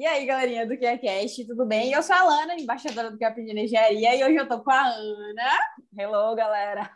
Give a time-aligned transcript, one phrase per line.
[0.00, 1.92] E aí, galerinha do QCast, tudo bem?
[1.92, 4.86] Eu sou a Lana, embaixadora do QAP de Engenharia, e hoje eu tô com a
[4.86, 5.58] Ana.
[5.94, 6.90] Hello, galera!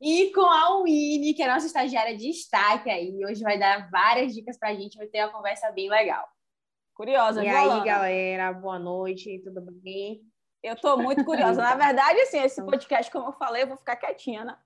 [0.00, 3.24] E com a Winnie, que é nossa estagiária de destaque aí.
[3.24, 6.28] Hoje vai dar várias dicas pra gente, vai ter uma conversa bem legal.
[6.94, 7.84] Curiosa, E viu, aí, Lana?
[7.84, 10.20] galera, boa noite, tudo bem?
[10.64, 11.62] Eu tô muito curiosa.
[11.62, 14.58] Na verdade, assim, esse podcast, como eu falei, eu vou ficar quietinha, né?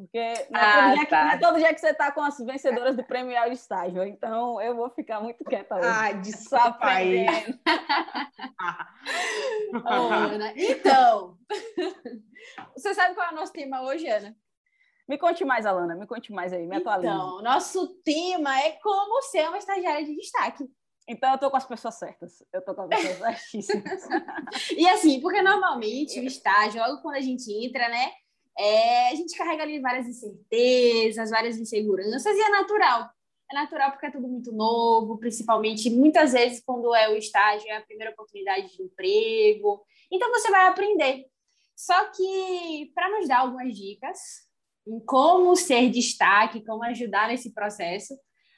[0.00, 1.24] Porque não Ah, todo, dia que, tá.
[1.24, 4.02] não é todo dia que você tá com as vencedoras do Prêmio de Estágio.
[4.04, 5.86] Então, eu vou ficar muito quieta hoje.
[5.86, 7.26] Ah, desculpa aí.
[9.84, 11.36] Ana, então,
[12.74, 14.34] você sabe qual é o nosso tema hoje, Ana?
[15.06, 15.94] Me conte mais, Alana.
[15.94, 17.12] Me conte mais aí, me atualize.
[17.12, 20.64] Então, nosso tema é como ser uma estagiária de destaque.
[21.08, 22.42] Então, eu tô com as pessoas certas.
[22.52, 23.18] Eu tô com as pessoas
[23.50, 24.08] certíssimas.
[24.70, 28.12] E assim, porque normalmente o estágio, logo quando a gente entra, né,
[28.58, 33.10] é, a gente carrega ali várias incertezas, várias inseguranças, e é natural.
[33.50, 37.76] É natural porque é tudo muito novo, principalmente muitas vezes quando é o estágio, é
[37.76, 39.84] a primeira oportunidade de emprego.
[40.10, 41.26] Então você vai aprender.
[41.76, 44.18] Só que para nos dar algumas dicas
[44.86, 48.14] em como ser destaque, como ajudar nesse processo,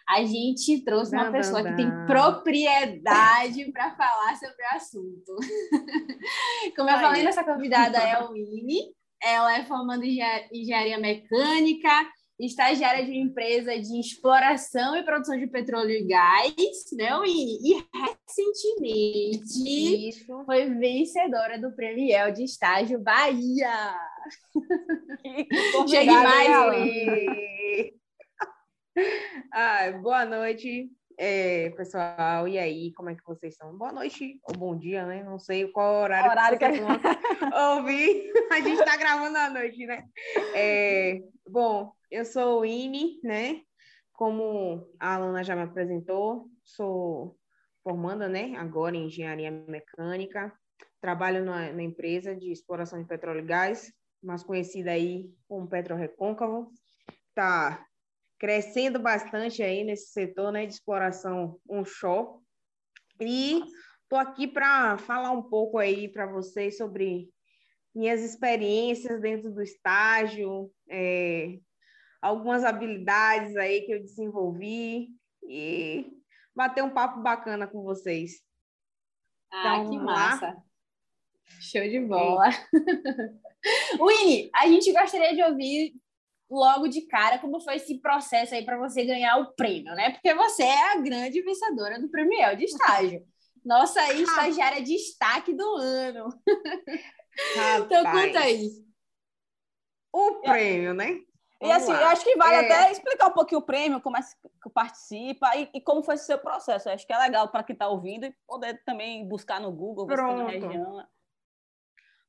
[0.09, 5.37] a gente trouxe uma Dam, pessoa dam, que tem propriedade para falar sobre o assunto.
[6.77, 7.01] Como eu Aí.
[7.01, 8.93] falei, nossa convidada é a Winnie.
[9.23, 11.89] Ela é formanda em engen- engenharia mecânica,
[12.41, 16.55] estagiária de uma empresa de exploração e produção de petróleo e gás,
[16.93, 17.59] né, Winnie?
[17.63, 20.45] E recentemente Isso.
[20.45, 23.95] foi vencedora do Prêmio IEL de Estágio Bahia.
[25.25, 26.85] Chegue convidada, mais, Alana?
[26.85, 27.93] Oi.
[29.53, 32.47] Ah, boa noite, é, pessoal.
[32.49, 33.77] E aí, como é que vocês estão?
[33.77, 35.23] Boa noite ou bom dia, né?
[35.23, 36.89] Não sei qual horário, Horário que vão
[37.77, 38.33] ouvir.
[38.51, 40.05] A gente está gravando à noite, né?
[40.55, 43.61] É, bom, eu sou o Ine, né?
[44.13, 47.37] Como a Alana já me apresentou, sou
[47.83, 48.55] formanda, né?
[48.57, 50.53] Agora em engenharia mecânica.
[51.01, 53.93] Trabalho na, na empresa de exploração de petróleo e gás,
[54.23, 56.71] mais conhecida aí como Petro Recôncavo.
[57.35, 57.85] Tá
[58.43, 62.41] crescendo bastante aí nesse setor, né, de exploração onshore.
[63.21, 63.63] E
[64.09, 67.31] tô aqui para falar um pouco aí para vocês sobre
[67.95, 71.61] minhas experiências dentro do estágio, é,
[72.21, 75.11] algumas habilidades aí que eu desenvolvi
[75.45, 76.11] e
[76.53, 78.43] bater um papo bacana com vocês.
[79.53, 80.31] Ah, Então, que vamos lá?
[80.31, 80.57] massa.
[81.61, 82.49] Show de bola.
[84.01, 85.95] Winnie, a gente gostaria de ouvir
[86.53, 90.11] logo de cara como foi esse processo aí para você ganhar o prêmio, né?
[90.11, 93.27] Porque você é a grande vencedora do Prêmio IEL de estágio.
[93.65, 96.29] Nossa aí, estagiária de destaque do ano.
[97.87, 98.69] Então conta aí.
[100.13, 101.13] O prêmio, né?
[101.63, 102.03] E Vamos assim, lá.
[102.03, 102.59] eu acho que vale É.
[102.73, 106.19] até explicar um pouquinho o prêmio, como é que participa e, e como foi o
[106.19, 106.89] seu processo.
[106.89, 110.07] Eu acho que é legal para quem está ouvindo e poder também buscar no Google,
[110.09, 111.07] tem na região.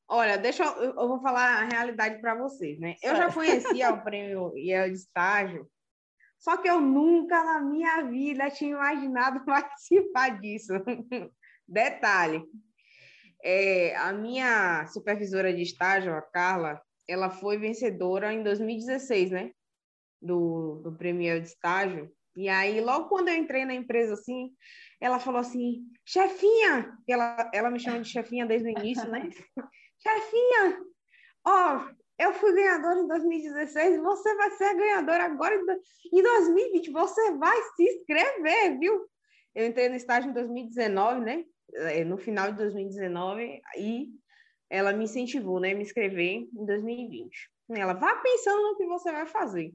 [0.08, 2.96] Olha, deixa eu, eu vou falar a realidade para vocês, né?
[3.02, 5.68] Eu já conhecia o prêmio IEL de estágio,
[6.38, 10.74] só que eu nunca na minha vida tinha imaginado participar disso.
[11.66, 12.44] Detalhe,
[13.42, 19.50] é, a minha supervisora de estágio, a Carla, ela foi vencedora em 2016, né?
[20.20, 22.10] Do, do prêmio de estágio.
[22.36, 24.50] E aí, logo quando eu entrei na empresa, assim,
[25.00, 29.28] ela falou assim, chefinha, ela, ela me chama de chefinha desde o início, né?
[29.98, 30.82] chefinha,
[31.46, 31.88] ó,
[32.18, 35.80] eu fui ganhadora em 2016, você vai ser ganhadora agora em do-
[36.12, 39.06] em 2020, você vai se inscrever, viu?
[39.54, 41.44] Eu entrei no estágio em 2019, né?
[41.74, 44.08] Eh, No final de 2019, e
[44.70, 45.74] ela me incentivou, né?
[45.74, 47.50] Me inscrever em 2020.
[47.70, 49.72] Ela, vá pensando no que você vai fazer.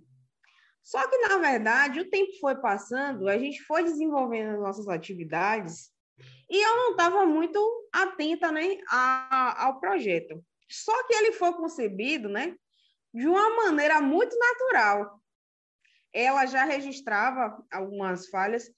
[0.84, 5.92] Só que, na verdade, o tempo foi passando, a gente foi desenvolvendo as nossas atividades
[6.50, 7.60] e eu não estava muito
[7.94, 10.44] atenta né, a- ao projeto.
[10.70, 12.56] Só que ele foi concebido né,
[13.14, 15.20] de uma maneira muito natural.
[16.14, 18.70] Ela já registrava algumas falhas.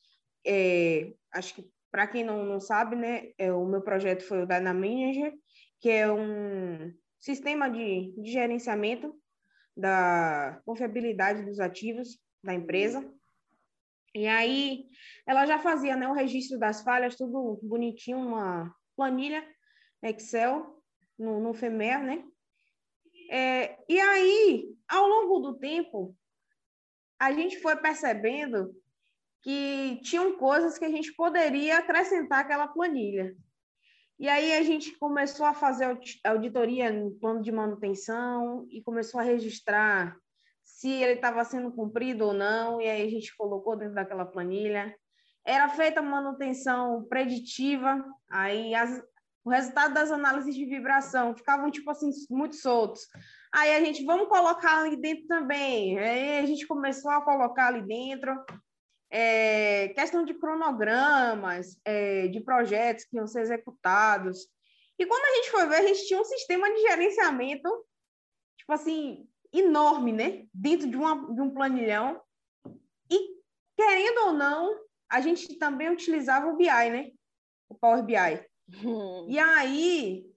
[0.46, 4.46] é, acho que, para quem não, não sabe, né, é, o meu projeto foi o
[4.48, 5.34] Dyna Manager,
[5.80, 9.16] que é um sistema de, de gerenciamento
[9.78, 13.08] da confiabilidade dos ativos da empresa.
[14.14, 14.86] E aí,
[15.26, 19.48] ela já fazia né, o registro das falhas, tudo bonitinho, uma planilha
[20.04, 20.82] Excel
[21.18, 22.24] no, no FEMER, né?
[23.30, 26.16] É, e aí, ao longo do tempo,
[27.18, 28.76] a gente foi percebendo
[29.42, 33.36] que tinham coisas que a gente poderia acrescentar àquela planilha.
[34.20, 39.20] E aí a gente começou a fazer audi- auditoria no plano de manutenção e começou
[39.20, 40.16] a registrar
[40.82, 44.96] se ele estava sendo cumprido ou não, e aí a gente colocou dentro daquela planilha.
[45.46, 49.00] era feita manutenção preditiva, aí as,
[49.46, 53.02] o resultado das análises de vibração ficavam, tipo assim, muito soltos.
[53.54, 56.00] Aí a gente, vamos colocar ali dentro também.
[56.00, 58.34] Aí a gente começou a colocar ali dentro
[59.12, 64.48] é, questão de cronogramas, é, de projetos que iam ser executados.
[64.98, 67.70] E quando a gente foi ver, a gente tinha um sistema de gerenciamento,
[68.58, 70.48] tipo assim, enorme, né?
[70.54, 72.22] Dentro de, uma, de um planilhão.
[73.10, 73.36] E,
[73.76, 77.12] querendo ou não, a gente também utilizava o BI, né?
[77.70, 78.16] O Power BI.
[78.86, 79.28] Hum.
[79.30, 80.32] E aí,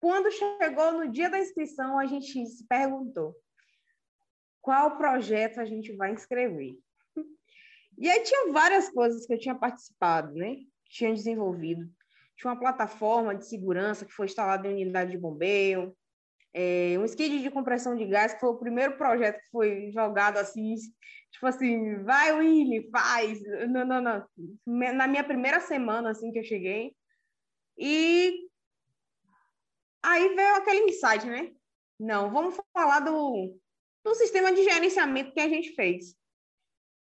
[0.00, 3.34] quando chegou no dia da inscrição, a gente se perguntou
[4.60, 6.76] qual projeto a gente vai inscrever.
[8.00, 10.58] E aí tinha várias coisas que eu tinha participado, né?
[10.84, 11.90] Tinha desenvolvido.
[12.36, 15.96] Tinha uma plataforma de segurança que foi instalada em unidade de bombeio,
[16.54, 20.38] é, um skid de compressão de gás, que foi o primeiro projeto que foi jogado
[20.38, 20.74] assim,
[21.30, 23.40] tipo assim, vai, Willy, faz.
[23.68, 24.26] Não, não, não.
[24.66, 26.94] Na minha primeira semana, assim, que eu cheguei.
[27.76, 28.48] E
[30.02, 31.52] aí veio aquele insight, né?
[31.98, 33.56] Não, vamos falar do,
[34.04, 36.16] do sistema de gerenciamento que a gente fez.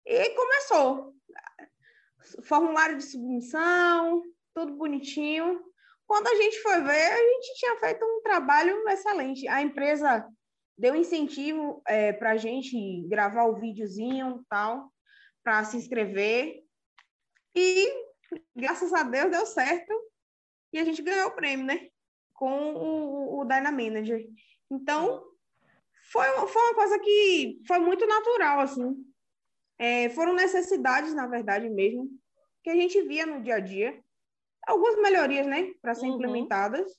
[0.05, 1.15] E começou.
[2.43, 4.23] Formulário de submissão,
[4.55, 5.70] tudo bonitinho.
[6.11, 9.47] Quando a gente foi ver, a gente tinha feito um trabalho excelente.
[9.47, 10.29] A empresa
[10.77, 14.93] deu incentivo é, para a gente gravar o videozinho tal,
[15.45, 16.65] para se inscrever.
[17.55, 17.89] E,
[18.57, 19.95] graças a Deus, deu certo.
[20.73, 21.89] E a gente ganhou o prêmio, né?
[22.35, 24.27] Com o, o Dyna Manager.
[24.69, 25.25] Então,
[26.11, 28.97] foi, foi uma coisa que foi muito natural, assim.
[29.79, 32.11] É, foram necessidades, na verdade mesmo,
[32.65, 34.03] que a gente via no dia a dia.
[34.67, 36.15] Algumas melhorias, né, para ser uhum.
[36.15, 36.93] implementadas.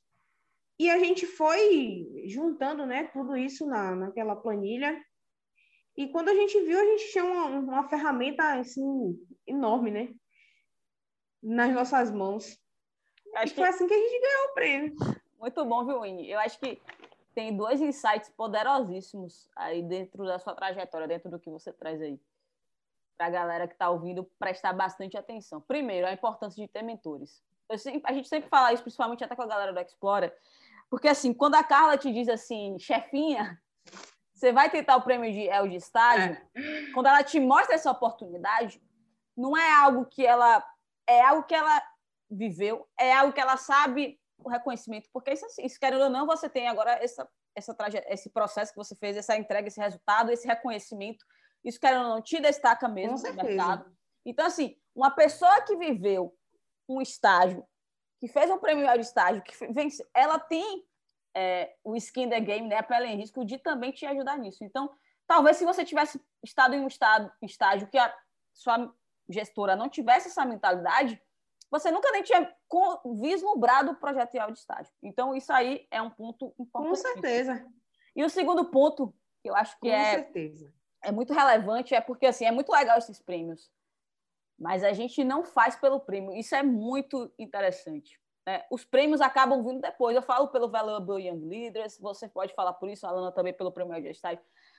[0.79, 4.99] E a gente foi juntando, né, tudo isso na, naquela planilha.
[5.95, 9.15] E quando a gente viu, a gente tinha uma, uma ferramenta, assim,
[9.45, 10.13] enorme, né,
[11.41, 12.59] nas nossas mãos.
[13.35, 13.69] Acho e foi que...
[13.69, 14.95] assim que a gente ganhou o prêmio.
[15.39, 16.31] Muito bom, viu, Winnie?
[16.31, 16.81] Eu acho que
[17.33, 22.19] tem dois insights poderosíssimos aí dentro da sua trajetória, dentro do que você traz aí
[23.17, 25.61] para a galera que está ouvindo prestar bastante atenção.
[25.61, 27.43] Primeiro, a importância de ter mentores.
[27.77, 30.35] Sempre, a gente sempre fala isso, principalmente até com a galera do Explora,
[30.89, 33.59] porque assim, quando a Carla te diz assim, chefinha,
[34.33, 36.91] você vai tentar o prêmio de El de estágio, é.
[36.93, 38.81] quando ela te mostra essa oportunidade,
[39.35, 40.65] não é algo que ela
[41.07, 41.81] é algo que ela
[42.29, 46.49] viveu, é algo que ela sabe o reconhecimento, porque isso, isso querendo ou não, você
[46.49, 47.75] tem agora essa, essa
[48.07, 51.25] esse processo que você fez, essa entrega, esse resultado, esse reconhecimento
[51.63, 53.85] isso, querendo ou não, te destaca mesmo no mercado.
[54.25, 56.35] Então, assim, uma pessoa que viveu
[56.95, 57.65] um estágio,
[58.19, 60.85] que fez um prêmio de estágio, que vence, ela tem
[61.35, 64.63] é, o skin the game, né, a pele em risco, de também te ajudar nisso.
[64.63, 64.91] Então,
[65.27, 68.13] talvez se você tivesse estado em um estado, estágio que a
[68.53, 68.93] sua
[69.29, 71.21] gestora não tivesse essa mentalidade,
[71.69, 72.53] você nunca nem tinha
[73.15, 74.91] vislumbrado o projeto de estágio.
[75.01, 76.89] Então, isso aí é um ponto importante.
[76.89, 77.65] Com certeza.
[78.13, 82.01] E o segundo ponto, que eu acho que Com é certeza é muito relevante, é
[82.01, 83.71] porque assim, é muito legal esses prêmios.
[84.61, 86.35] Mas a gente não faz pelo prêmio.
[86.35, 88.21] Isso é muito interessante.
[88.45, 88.63] Né?
[88.69, 90.15] Os prêmios acabam vindo depois.
[90.15, 93.71] Eu falo pelo Valuable Young Leaders, você pode falar por isso, a Alana também pelo
[93.71, 94.11] prêmio de.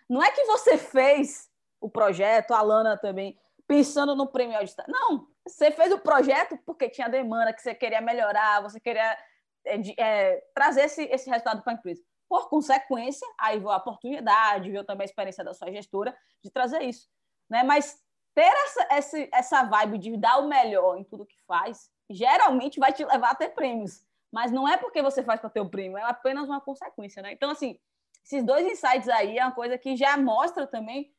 [0.08, 3.36] Não é que você fez o projeto, a Alana também,
[3.66, 4.72] pensando no prêmio de.
[4.86, 9.18] Não, você fez o projeto porque tinha demanda, que você queria melhorar, você queria
[9.66, 12.00] é, é, trazer esse, esse resultado para a empresa.
[12.28, 16.82] Por consequência, aí veio a oportunidade, veio também a experiência da sua gestora de trazer
[16.82, 17.08] isso.
[17.50, 17.64] Né?
[17.64, 18.00] Mas
[18.34, 22.92] ter essa, essa, essa vibe de dar o melhor em tudo que faz, geralmente vai
[22.92, 24.04] te levar a ter prêmios.
[24.30, 27.22] Mas não é porque você faz para ter o prêmio, é apenas uma consequência.
[27.22, 27.32] Né?
[27.32, 27.78] Então, assim,
[28.24, 31.14] esses dois insights aí é uma coisa que já mostra também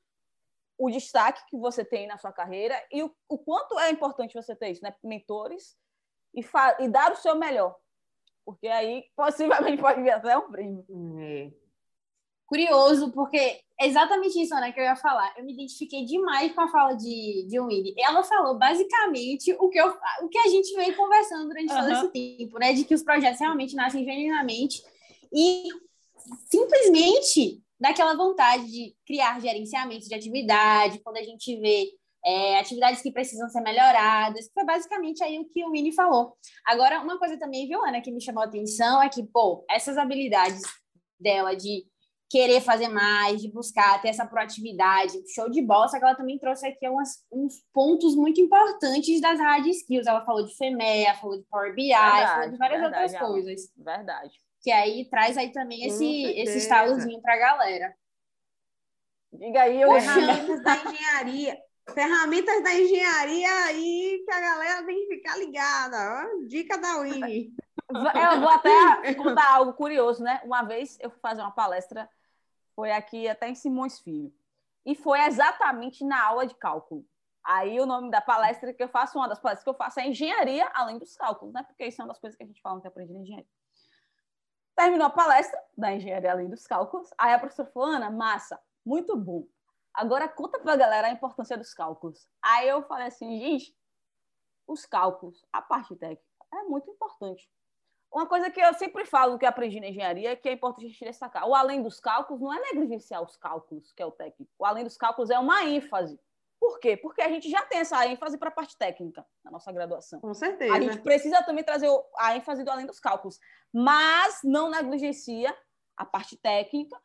[0.77, 4.55] o destaque que você tem na sua carreira e o, o quanto é importante você
[4.55, 4.93] ter isso, né?
[5.03, 5.77] Mentores
[6.33, 6.43] e,
[6.79, 7.75] e dar o seu melhor
[8.45, 10.85] porque aí possivelmente pode vir até um prêmio.
[11.19, 11.51] É.
[12.45, 13.37] Curioso, porque
[13.79, 15.33] é exatamente isso né, que eu ia falar.
[15.37, 17.95] Eu me identifiquei demais com a fala de, de Winnie.
[17.97, 21.79] Ela falou basicamente o que, eu, o que a gente veio conversando durante uhum.
[21.79, 22.73] todo esse tempo, né?
[22.73, 24.83] De que os projetos realmente nascem genuinamente
[25.33, 25.67] e
[26.49, 31.89] simplesmente daquela vontade de criar gerenciamento de atividade, quando a gente vê
[32.25, 34.49] é, atividades que precisam ser melhoradas.
[34.53, 36.37] Foi basicamente aí o que o Winnie falou.
[36.65, 39.97] Agora, uma coisa também, viu, Ana, que me chamou a atenção é que, pô, essas
[39.97, 40.61] habilidades
[41.19, 41.85] dela de
[42.33, 46.39] querer fazer mais, de buscar ter essa proatividade, show de bola, só que ela também
[46.39, 50.07] trouxe aqui umas, uns pontos muito importantes das hard skills.
[50.07, 53.73] Ela falou de FEMEA, falou de Power BI, verdade, falou de várias verdade, outras coisas.
[53.77, 54.33] Verdade.
[54.63, 57.93] Que aí traz aí também esse, esse estalozinho para a galera.
[59.31, 61.57] Diga aí, eu Ferramentas da engenharia
[61.93, 65.97] Ferramentas da engenharia aí que a galera tem que ficar ligada.
[65.97, 66.47] Ó.
[66.47, 67.53] Dica da Winnie.
[67.91, 70.41] Eu vou até contar algo curioso, né?
[70.45, 72.09] Uma vez eu fui fazer uma palestra,
[72.75, 74.33] foi aqui até em Simões Filho,
[74.85, 77.05] e foi exatamente na aula de cálculo.
[77.43, 80.07] Aí o nome da palestra que eu faço, uma das palestras que eu faço é
[80.07, 81.63] engenharia além dos cálculos, né?
[81.63, 83.49] Porque isso é uma das coisas que a gente fala que aprende na engenharia.
[84.75, 87.09] Terminou a palestra da engenharia além dos cálculos.
[87.17, 89.45] Aí a professora falou, Ana, massa, muito bom.
[89.93, 92.27] Agora conta para a galera a importância dos cálculos.
[92.41, 93.77] Aí eu falei assim, gente,
[94.65, 97.49] os cálculos, a parte técnica, é muito importante.
[98.13, 100.89] Uma coisa que eu sempre falo que aprendi na engenharia é que é importante a
[100.89, 101.47] gente destacar.
[101.47, 104.51] O além dos cálculos não é negligenciar os cálculos, que é o técnico.
[104.59, 106.19] O além dos cálculos é uma ênfase.
[106.59, 106.95] Por quê?
[106.95, 110.21] Porque a gente já tem essa ênfase para a parte técnica na nossa graduação.
[110.21, 110.73] Com certeza.
[110.73, 113.39] A gente precisa também trazer a ênfase do além dos cálculos,
[113.73, 115.53] mas não negligencia
[115.97, 116.95] a parte técnica,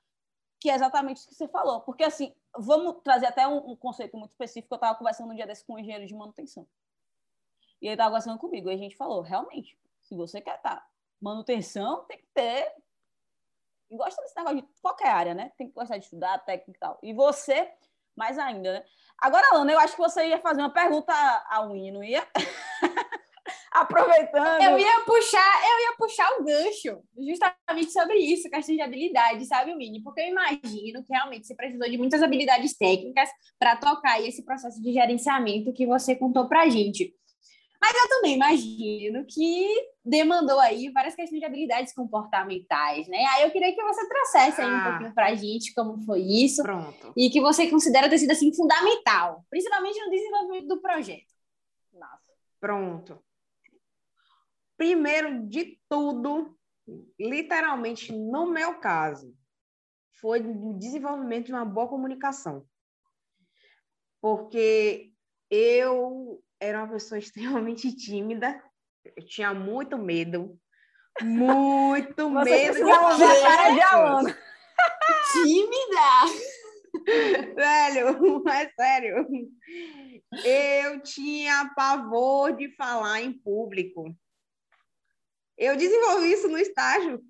[0.61, 1.81] que é exatamente o que você falou.
[1.81, 4.75] Porque, assim, vamos trazer até um, um conceito muito específico.
[4.75, 6.69] Eu estava conversando um dia desse com um engenheiro de manutenção.
[7.81, 8.71] E ele estava conversando comigo.
[8.71, 10.87] E a gente falou: realmente, se você quer estar tá,
[11.21, 12.73] manutenção, tem que ter.
[13.91, 15.53] E gosta desse negócio de qualquer área, né?
[15.57, 16.99] Tem que gostar de estudar, técnica e tal.
[17.03, 17.71] E você,
[18.17, 18.85] mais ainda, né?
[19.21, 21.13] Agora, Ana, eu acho que você ia fazer uma pergunta
[21.51, 22.27] ao não ia?
[23.73, 24.63] Aproveitando.
[24.63, 29.75] Eu ia puxar, eu ia puxar o gancho justamente sobre isso, questão de habilidade, sabe,
[29.75, 30.03] Winnie?
[30.03, 34.83] Porque eu imagino que realmente você precisou de muitas habilidades técnicas para tocar esse processo
[34.83, 37.15] de gerenciamento que você contou para a gente.
[37.81, 39.69] Mas eu também imagino que
[40.05, 43.25] demandou aí várias questões de habilidades comportamentais, né?
[43.31, 44.91] Aí eu queria que você trouxesse aí um ah.
[44.91, 46.63] pouquinho para a gente como foi isso.
[46.63, 47.13] Pronto.
[47.17, 51.33] E que você considera ter sido assim fundamental, principalmente no desenvolvimento do projeto.
[51.93, 52.33] Nossa.
[52.61, 53.23] Pronto.
[54.77, 56.57] Primeiro de tudo,
[57.19, 59.37] literalmente no meu caso,
[60.21, 62.67] foi o desenvolvimento de uma boa comunicação.
[64.21, 65.13] Porque
[65.49, 68.63] eu era uma pessoa extremamente tímida,
[69.05, 70.59] eu tinha muito medo,
[71.23, 72.75] muito Você medo.
[72.75, 74.39] Você cara de Alana.
[75.33, 76.49] tímida!
[77.55, 79.27] Velho, é sério.
[80.45, 84.15] Eu tinha pavor de falar em público.
[85.57, 87.21] Eu desenvolvi isso no estágio.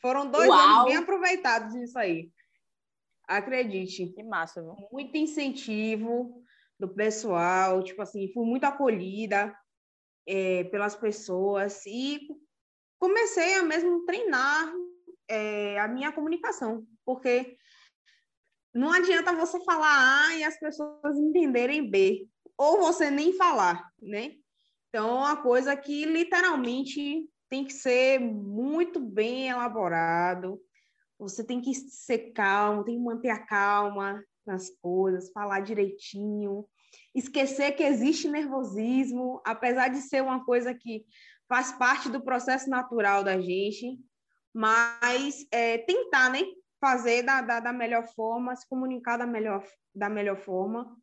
[0.00, 0.58] Foram dois Uau.
[0.58, 2.30] anos bem aproveitados nisso aí.
[3.26, 4.08] Acredite.
[4.08, 4.74] Que massa, viu?
[4.90, 6.42] Muito incentivo
[6.78, 9.54] do pessoal, tipo assim, fui muito acolhida
[10.26, 12.28] é, pelas pessoas e
[12.98, 14.72] comecei a mesmo treinar
[15.26, 17.56] é, a minha comunicação, porque
[18.74, 24.34] não adianta você falar A e as pessoas entenderem B, ou você nem falar, né?
[24.88, 30.60] Então, é uma coisa que literalmente tem que ser muito bem elaborado,
[31.18, 36.66] você tem que ser calmo, tem que manter a calma, nas coisas, falar direitinho,
[37.14, 41.04] esquecer que existe nervosismo, apesar de ser uma coisa que
[41.48, 43.98] faz parte do processo natural da gente,
[44.52, 46.40] mas é, tentar, né?
[46.80, 49.64] Fazer da, da, da, melhor forma, se comunicar da melhor,
[49.94, 50.96] da melhor forma,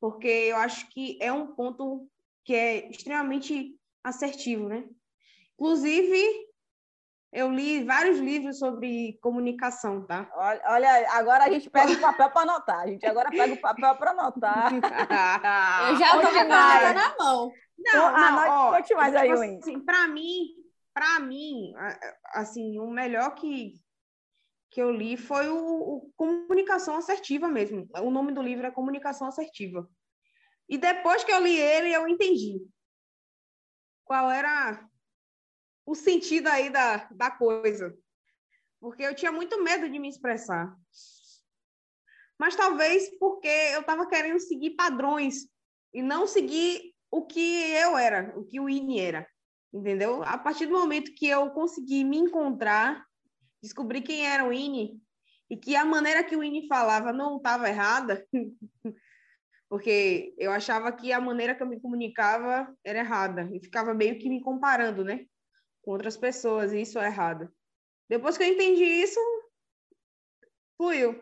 [0.00, 2.08] porque eu acho que é um ponto
[2.44, 4.88] que é extremamente assertivo, né?
[5.54, 6.47] Inclusive,
[7.32, 10.30] eu li vários livros sobre comunicação, tá?
[10.34, 12.80] Olha, olha agora a gente pega o papel para anotar.
[12.80, 14.72] A gente agora pega o papel para anotar.
[15.90, 17.52] eu já estou com a caneta na mão.
[17.78, 20.54] Não, não, ó, conte mais aí, tipo assim, Para mim,
[20.92, 21.72] para mim,
[22.32, 23.74] assim, o melhor que
[24.70, 27.88] que eu li foi o, o Comunicação Assertiva mesmo.
[28.02, 29.88] O nome do livro é Comunicação Assertiva.
[30.68, 32.60] E depois que eu li ele, eu entendi
[34.04, 34.86] qual era
[35.88, 37.96] o sentido aí da, da coisa.
[38.78, 40.76] Porque eu tinha muito medo de me expressar.
[42.38, 45.48] Mas talvez porque eu estava querendo seguir padrões
[45.94, 49.26] e não seguir o que eu era, o que o INE era.
[49.72, 50.22] Entendeu?
[50.24, 53.02] A partir do momento que eu consegui me encontrar,
[53.62, 55.00] descobri quem era o INE
[55.48, 58.26] e que a maneira que o INE falava não estava errada,
[59.70, 64.18] porque eu achava que a maneira que eu me comunicava era errada e ficava meio
[64.18, 65.24] que me comparando, né?
[65.88, 67.50] Com outras pessoas, e isso é errado.
[68.10, 69.18] Depois que eu entendi isso,
[70.76, 71.18] fluiu.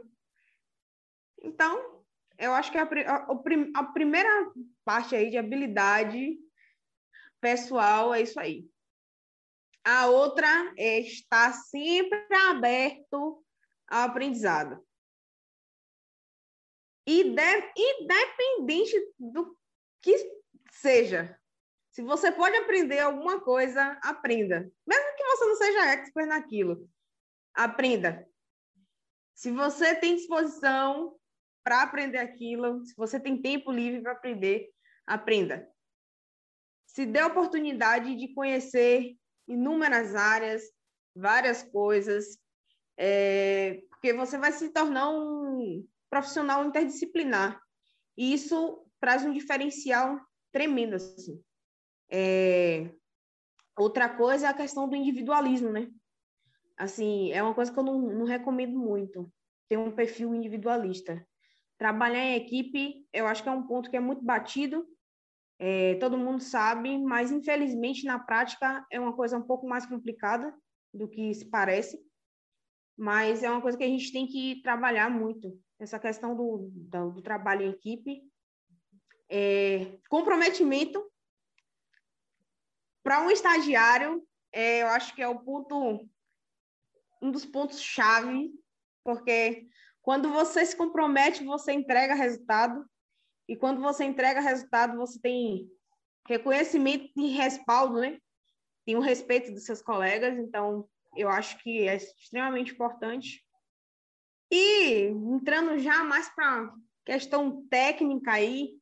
[1.41, 2.05] Então,
[2.37, 4.29] eu acho que a, a, a primeira
[4.85, 6.37] parte aí de habilidade
[7.41, 8.69] pessoal é isso aí.
[9.85, 13.47] A outra é estar sempre aberto
[13.87, 14.85] ao aprendizado.
[17.07, 19.57] E de, independente do
[20.03, 20.17] que
[20.73, 21.41] seja,
[21.97, 24.71] se você pode aprender alguma coisa, aprenda.
[24.87, 26.91] Mesmo que você não seja expert naquilo,
[27.55, 28.29] aprenda.
[29.35, 31.19] Se você tem disposição,
[31.65, 34.69] para aprender aquilo, se você tem tempo livre para aprender,
[35.07, 35.67] aprenda.
[36.87, 39.17] Se dê a oportunidade de conhecer
[39.49, 40.65] inúmeras áreas,
[41.15, 42.39] várias coisas,
[42.99, 47.59] é, porque você vai se tornar um profissional interdisciplinar.
[48.19, 50.21] E isso traz um diferencial
[50.53, 51.43] tremendo, assim.
[52.11, 52.91] É,
[53.77, 55.91] outra coisa é a questão do individualismo, né?
[56.77, 59.33] Assim, é uma coisa que eu não, não recomendo muito,
[59.69, 61.27] ter um perfil individualista.
[61.79, 64.87] Trabalhar em equipe, eu acho que é um ponto que é muito batido,
[65.59, 70.55] é, todo mundo sabe, mas infelizmente na prática é uma coisa um pouco mais complicada
[70.93, 71.99] do que se parece,
[72.97, 77.11] mas é uma coisa que a gente tem que trabalhar muito, essa questão do, do,
[77.13, 78.23] do trabalho em equipe,
[79.31, 81.03] é, comprometimento
[83.07, 84.21] para um estagiário,
[84.53, 86.11] é, eu acho que é o ponto,
[87.23, 88.51] um dos pontos chave,
[89.05, 89.69] porque
[90.03, 92.85] quando você se compromete, você entrega resultado,
[93.49, 95.71] e quando você entrega resultado, você tem
[96.27, 98.19] reconhecimento e respaldo, né?
[98.85, 103.47] Tem o respeito dos seus colegas, então eu acho que é extremamente importante.
[104.51, 108.77] E entrando já mais para questão técnica aí,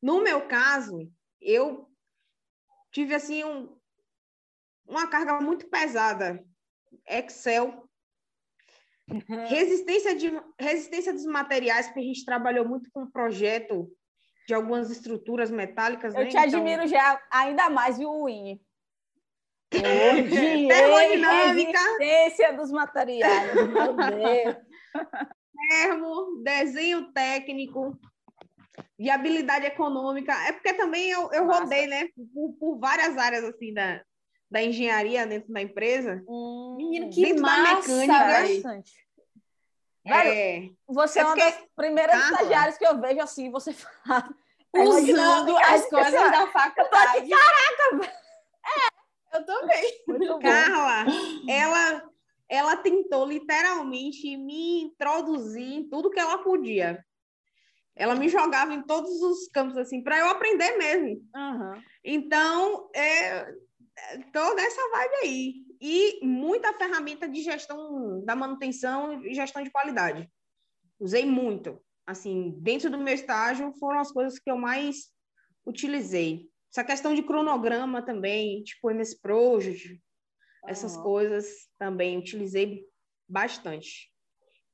[0.00, 1.89] no meu caso, eu
[2.90, 3.76] tive assim um,
[4.86, 6.44] uma carga muito pesada.
[7.06, 7.88] Excel,
[9.08, 9.46] uhum.
[9.46, 13.90] resistência, de, resistência dos materiais, porque a gente trabalhou muito com um projeto
[14.46, 16.14] de algumas estruturas metálicas.
[16.14, 16.28] Eu né?
[16.28, 16.88] te admiro então...
[16.88, 18.60] já ainda mais, viu, Winnie?
[19.70, 21.78] Termodinâmica.
[22.00, 24.56] Resistência dos materiais, meu Deus.
[25.68, 27.96] Termo, desenho técnico,
[29.00, 30.32] viabilidade econômica.
[30.46, 34.02] É porque também eu, eu rodei, né, por, por, várias áreas assim da,
[34.50, 36.22] da engenharia dentro da empresa.
[36.28, 38.84] Hum, Menino, que dentro massa, da mecânica.
[40.06, 43.72] É, você é, é uma das primeiras estagiárias que eu vejo assim, você
[44.04, 44.34] fala,
[44.76, 47.30] usando as coisas da faculdade.
[47.30, 48.12] Caraca!
[48.66, 50.40] É, eu também.
[50.42, 51.06] Carla,
[51.48, 52.10] ela,
[52.48, 57.02] ela tentou literalmente me introduzir em tudo que ela podia.
[58.00, 61.22] Ela me jogava em todos os campos, assim, para eu aprender mesmo.
[61.36, 61.82] Uhum.
[62.02, 63.44] Então, é,
[64.32, 65.54] tô nessa vibe aí.
[65.78, 70.26] E muita ferramenta de gestão da manutenção e gestão de qualidade.
[70.98, 71.78] Usei muito.
[72.06, 75.12] Assim, dentro do meu estágio, foram as coisas que eu mais
[75.66, 76.48] utilizei.
[76.72, 80.70] Essa questão de cronograma também, tipo MS Project, uhum.
[80.70, 82.82] essas coisas também utilizei
[83.28, 84.09] bastante.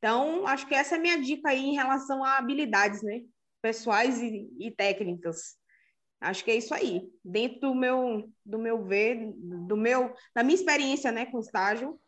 [0.07, 3.25] Então, acho que essa é a minha dica aí em relação a habilidades, né?
[3.61, 5.57] Pessoais e, e técnicas.
[6.21, 7.13] Acho que é isso aí.
[7.25, 12.01] Dentro do meu, do meu ver, do meu, da minha experiência, né, com estágio,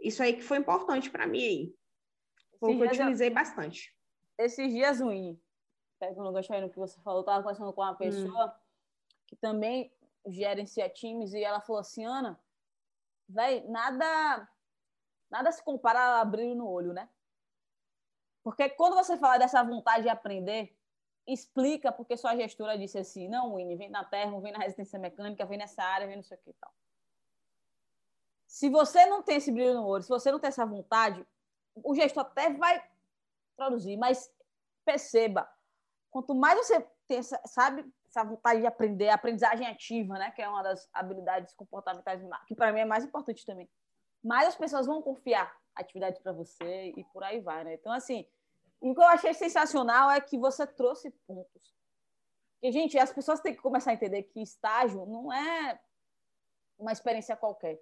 [0.00, 1.74] isso aí que foi importante para mim aí.
[2.58, 3.34] Foi que eu utilizei eu...
[3.34, 3.94] bastante.
[4.38, 5.38] Esses dias, Winnie,
[6.00, 7.96] pegando o gancho aí no que você falou, eu estava conversando com uma hum.
[7.96, 8.52] pessoa hum.
[9.26, 9.92] que também
[10.26, 12.40] gerencia times e ela falou assim, Ana,
[13.28, 14.48] velho, nada,
[15.30, 17.06] nada se compara a abrir no olho, né?
[18.42, 20.76] Porque quando você fala dessa vontade de aprender,
[21.26, 25.44] explica porque sua gestora disse assim, não, Winnie, vem na terra, vem na resistência mecânica,
[25.44, 26.72] vem nessa área, vem não sei o que e tal.
[28.46, 31.26] Se você não tem esse brilho no olho, se você não tem essa vontade,
[31.74, 32.82] o gestor até vai
[33.56, 34.32] produzir, mas
[34.84, 35.46] perceba,
[36.10, 40.48] quanto mais você tem essa, sabe, essa vontade de aprender, aprendizagem ativa, né, que é
[40.48, 43.68] uma das habilidades comportamentais, que para mim é mais importante também,
[44.22, 47.74] mais as pessoas vão confiar atividade para você e por aí vai, né?
[47.74, 48.26] Então, assim,
[48.80, 51.76] o que eu achei sensacional é que você trouxe pontos.
[52.62, 55.80] E, gente, as pessoas têm que começar a entender que estágio não é
[56.78, 57.80] uma experiência qualquer.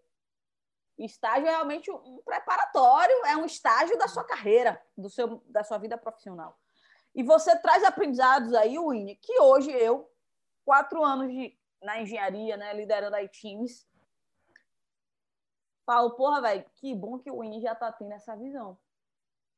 [0.98, 5.78] Estágio é realmente um preparatório, é um estágio da sua carreira, do seu, da sua
[5.78, 6.58] vida profissional.
[7.14, 10.10] E você traz aprendizados aí, Winnie, que hoje eu,
[10.64, 13.86] quatro anos de, na engenharia, né, liderando aí times,
[15.86, 18.76] falo, porra, velho, que bom que o Winnie já tá tendo essa visão.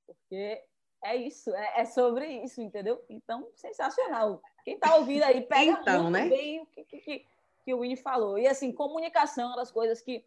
[0.07, 0.63] Porque
[1.03, 3.03] é isso, é, é, sobre isso, entendeu?
[3.09, 4.41] Então, sensacional.
[4.65, 6.29] Quem tá ouvindo aí, pega então, muito né?
[6.29, 7.27] bem o que, que,
[7.65, 8.39] que o Winnie falou.
[8.39, 10.25] E, assim, comunicação é das coisas que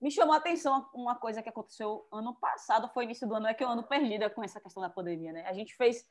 [0.00, 0.88] me chamou a atenção.
[0.94, 4.28] Uma coisa que aconteceu ano passado, foi início do ano, é que eu ando perdida
[4.28, 5.46] com essa questão da pandemia, né?
[5.46, 6.06] A gente fez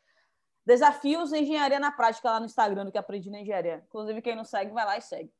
[0.65, 3.83] desafios em engenharia na prática lá no Instagram, do que aprendi na engenharia.
[3.87, 5.31] Inclusive, quem não segue, vai lá e segue.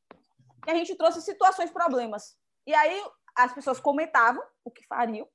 [0.66, 2.36] E a gente trouxe situações, problemas.
[2.66, 3.02] E aí,
[3.38, 5.28] as pessoas comentavam o que fariam.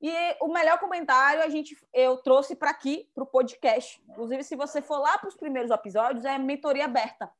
[0.00, 4.02] E o melhor comentário a gente eu trouxe para aqui, para o podcast.
[4.08, 7.32] Inclusive, se você for lá para os primeiros episódios, é mentoria aberta.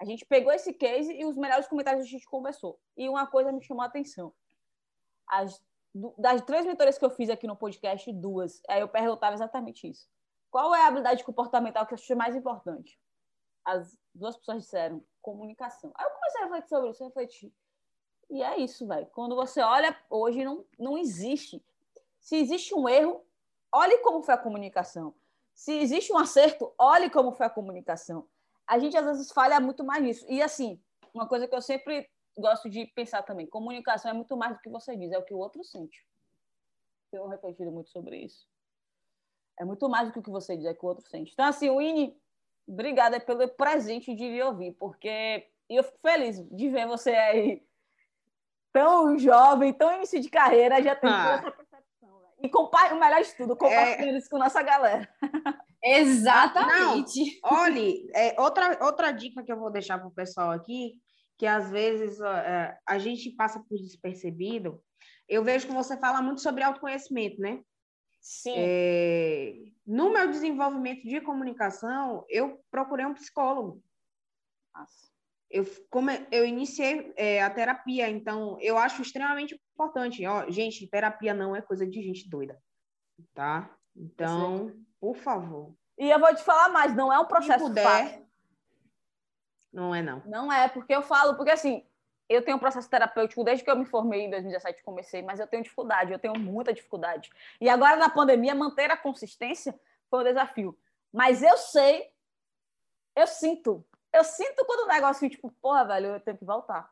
[0.00, 2.78] A gente pegou esse case e os melhores comentários a gente conversou.
[2.96, 4.32] E uma coisa me chamou a atenção.
[5.28, 5.60] As,
[6.18, 8.60] das três mentorias que eu fiz aqui no podcast, duas.
[8.68, 10.08] Aí eu perguntava exatamente isso.
[10.50, 12.98] qual é a habilidade comportamental que você acha mais importante?
[13.64, 15.92] As duas pessoas disseram comunicação.
[15.94, 17.52] Aí eu comecei a refletir sobre isso, refletir.
[18.32, 19.06] E é isso, velho.
[19.12, 21.62] Quando você olha, hoje não, não existe.
[22.18, 23.22] Se existe um erro,
[23.70, 25.14] olhe como foi a comunicação.
[25.52, 28.26] Se existe um acerto, olhe como foi a comunicação.
[28.66, 30.24] A gente às vezes falha muito mais nisso.
[30.30, 30.80] E assim,
[31.12, 34.70] uma coisa que eu sempre gosto de pensar também, comunicação é muito mais do que
[34.70, 36.02] você diz, é o que o outro sente.
[37.10, 38.48] Tenho refletido muito sobre isso.
[39.60, 41.32] É muito mais do que o que você diz, é o que o outro sente.
[41.34, 42.18] Então, assim, Winnie,
[42.66, 47.62] obrigada pelo presente de me ouvir, porque eu fico feliz de ver você aí
[48.72, 51.34] tão jovem, tão início de carreira, já tem ah.
[51.38, 52.20] essa percepção.
[52.20, 52.28] Né?
[52.42, 54.18] E compare, o melhor de tudo, compartilhando é...
[54.18, 55.08] isso com nossa galera.
[55.82, 57.40] Exatamente.
[57.42, 60.94] Não, olhe, é, outra, outra dica que eu vou deixar para o pessoal aqui,
[61.38, 64.80] que às vezes é, a gente passa por despercebido,
[65.28, 67.60] eu vejo que você fala muito sobre autoconhecimento, né?
[68.20, 68.54] Sim.
[68.56, 69.54] É,
[69.84, 73.82] no meu desenvolvimento de comunicação, eu procurei um psicólogo.
[74.74, 75.11] Nossa.
[75.52, 80.26] Eu, como eu iniciei é, a terapia, então eu acho extremamente importante.
[80.26, 82.58] Ó, gente, terapia não é coisa de gente doida,
[83.34, 83.70] tá?
[83.94, 85.74] Então, por favor.
[85.98, 88.26] E eu vou te falar mais, não é um processo puder, fácil.
[89.70, 90.22] Não é, não.
[90.24, 91.86] Não é, porque eu falo, porque assim,
[92.30, 95.46] eu tenho um processo terapêutico desde que eu me formei em 2017, comecei, mas eu
[95.46, 97.30] tenho dificuldade, eu tenho muita dificuldade.
[97.60, 100.78] E agora na pandemia, manter a consistência foi um desafio.
[101.12, 102.10] Mas eu sei,
[103.14, 106.90] eu sinto, eu sinto quando o negócio, tipo, porra, velho, eu tenho que voltar.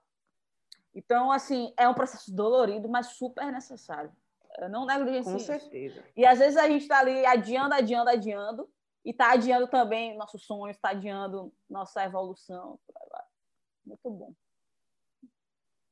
[0.95, 4.13] Então, assim, é um processo dolorido, mas super necessário.
[4.59, 6.05] Eu não negligencio Com certeza.
[6.17, 8.71] E às vezes a gente está ali adiando, adiando, adiando,
[9.05, 12.79] e está adiando também nossos sonhos, está adiando nossa evolução.
[13.87, 14.35] Muito bom.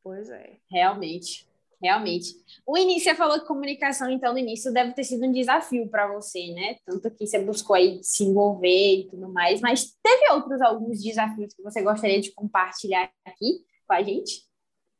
[0.02, 0.58] Pois é.
[0.70, 1.48] Realmente.
[1.80, 2.34] Realmente.
[2.66, 6.08] O início, você falou que comunicação, então, no início deve ter sido um desafio para
[6.12, 6.76] você, né?
[6.84, 11.54] Tanto que você buscou aí se envolver e tudo mais, mas teve outros alguns desafios
[11.54, 14.42] que você gostaria de compartilhar aqui com a gente?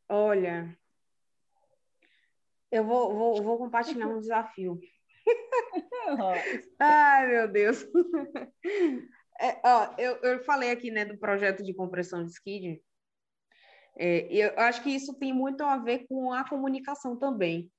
[0.09, 0.79] Olha,
[2.71, 4.79] eu vou, vou, vou compartilhar um desafio.
[6.79, 7.85] Ai, meu Deus.
[9.41, 12.83] É, ó, eu, eu falei aqui, né, do projeto de compressão de skid,
[14.01, 17.71] é, eu acho que isso tem muito a ver com a comunicação também.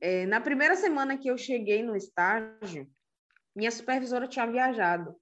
[0.00, 2.86] É, na primeira semana que eu cheguei no estágio,
[3.56, 5.18] minha supervisora tinha viajado.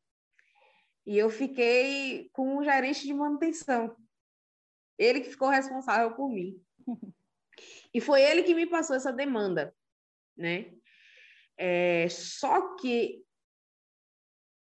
[1.06, 3.96] E eu fiquei com o gerente de manutenção.
[4.98, 6.60] Ele que ficou responsável por mim.
[7.94, 9.74] E foi ele que me passou essa demanda,
[10.36, 10.70] né?
[11.56, 13.24] É, só que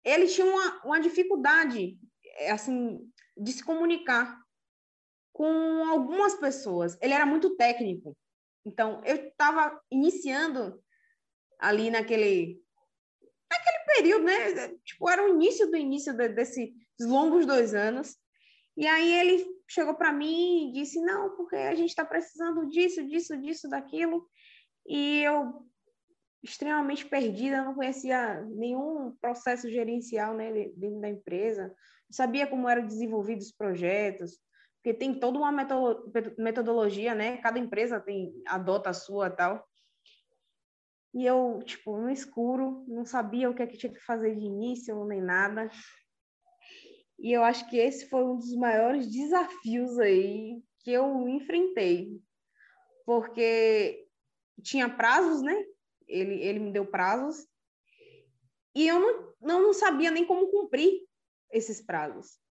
[0.03, 1.97] ele tinha uma, uma dificuldade,
[2.51, 4.42] assim, de se comunicar
[5.33, 6.97] com algumas pessoas.
[7.01, 8.15] Ele era muito técnico.
[8.65, 10.81] Então, eu estava iniciando
[11.59, 12.61] ali naquele
[13.51, 14.69] naquele período, né?
[14.83, 18.15] Tipo, era o início do início de, desses longos dois anos.
[18.75, 23.05] E aí ele chegou para mim e disse: Não, porque a gente está precisando disso,
[23.05, 24.27] disso, disso, daquilo.
[24.87, 25.65] E eu,
[26.41, 32.85] extremamente perdida, não conhecia nenhum processo gerencial né, dentro da empresa, não sabia como eram
[32.85, 34.37] desenvolvidos os projetos,
[34.83, 35.49] porque tem toda uma
[36.37, 37.37] metodologia, né?
[37.37, 39.65] Cada empresa tem adota a sua tal.
[41.13, 44.43] E eu, tipo, no escuro, não sabia o que, é que tinha que fazer de
[44.45, 45.69] início nem nada.
[47.17, 52.21] E eu acho que esse foi um dos maiores desafios aí que eu enfrentei.
[53.05, 54.05] Porque
[54.61, 55.63] tinha prazos, né?
[56.05, 57.47] Ele, ele me deu prazos.
[58.75, 61.07] E eu não, não, não sabia nem como cumprir
[61.53, 62.42] esses prazos.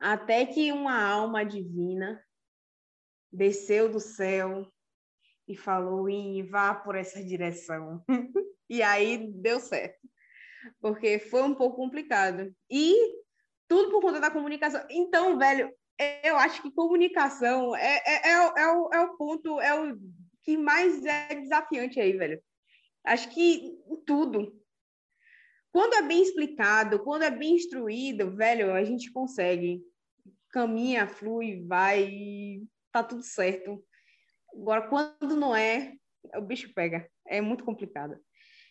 [0.00, 2.22] Até que uma alma divina
[3.32, 4.70] desceu do céu
[5.46, 8.04] e falou: Ine, vá por essa direção.
[8.68, 10.08] e aí deu certo.
[10.80, 12.54] Porque foi um pouco complicado.
[12.70, 12.94] E
[13.66, 14.84] tudo por conta da comunicação.
[14.90, 15.72] Então, velho,
[16.22, 19.98] eu acho que comunicação é, é, é, é, o, é o ponto, é o
[20.42, 22.42] que mais é desafiante aí, velho.
[23.04, 24.56] Acho que tudo.
[25.70, 29.82] Quando é bem explicado, quando é bem instruído, velho, a gente consegue.
[30.50, 32.60] Caminha, flui, vai,
[32.92, 33.82] tá tudo certo.
[34.52, 35.92] Agora, quando não é,
[36.36, 37.08] o bicho pega.
[37.26, 38.18] É muito complicado.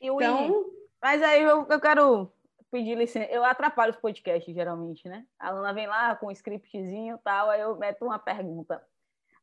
[0.02, 0.66] então,
[1.02, 2.32] mas aí eu, eu quero
[2.72, 3.30] pedir licença.
[3.32, 5.26] Eu atrapalho os podcasts, geralmente, né?
[5.40, 8.82] A Luna vem lá com um scriptzinho e tal, aí eu meto uma pergunta.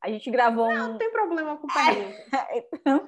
[0.01, 0.87] A gente gravou não, um...
[0.89, 2.69] Não tem problema com perguntas.
[2.71, 3.05] então,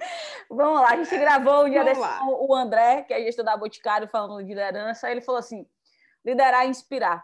[0.50, 4.08] vamos lá, a gente gravou um dia desse o André, que é gestor da Boticário,
[4.08, 5.68] falando de liderança, ele falou assim,
[6.26, 7.24] liderar e inspirar.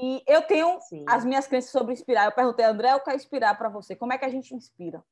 [0.00, 1.04] E eu tenho Sim.
[1.08, 2.26] as minhas crenças sobre inspirar.
[2.26, 3.96] Eu perguntei, André, eu quero inspirar para você.
[3.96, 5.02] Como é que a gente inspira?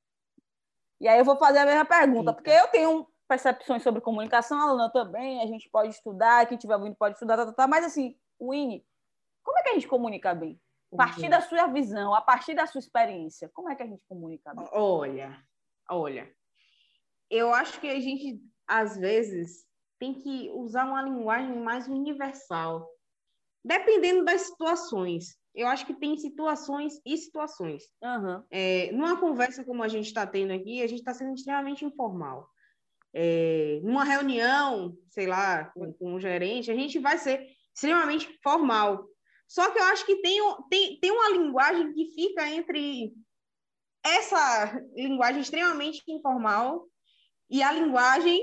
[1.00, 2.32] E aí eu vou fazer a mesma pergunta, Eita.
[2.34, 6.76] porque eu tenho percepções sobre comunicação, a Luna também, a gente pode estudar, quem estiver
[6.76, 8.86] ouvindo pode estudar, tá, tá, tá, mas assim, Winnie,
[9.42, 10.60] como é que a gente comunica bem?
[10.92, 11.30] A partir uhum.
[11.30, 14.68] da sua visão, a partir da sua experiência, como é que a gente comunica bem?
[14.72, 15.36] Olha,
[15.90, 16.32] olha,
[17.28, 19.66] eu acho que a gente, às vezes,
[19.98, 22.88] tem que usar uma linguagem mais universal,
[23.66, 25.36] dependendo das situações.
[25.52, 27.82] Eu acho que tem situações e situações.
[28.02, 28.44] Uhum.
[28.50, 32.48] É, numa conversa como a gente está tendo aqui, a gente está sendo extremamente informal.
[33.12, 39.04] É, numa reunião, sei lá, com, com um gerente, a gente vai ser extremamente formal.
[39.48, 43.12] Só que eu acho que tem, tem, tem uma linguagem que fica entre
[44.04, 46.86] essa linguagem extremamente informal
[47.50, 48.40] e a linguagem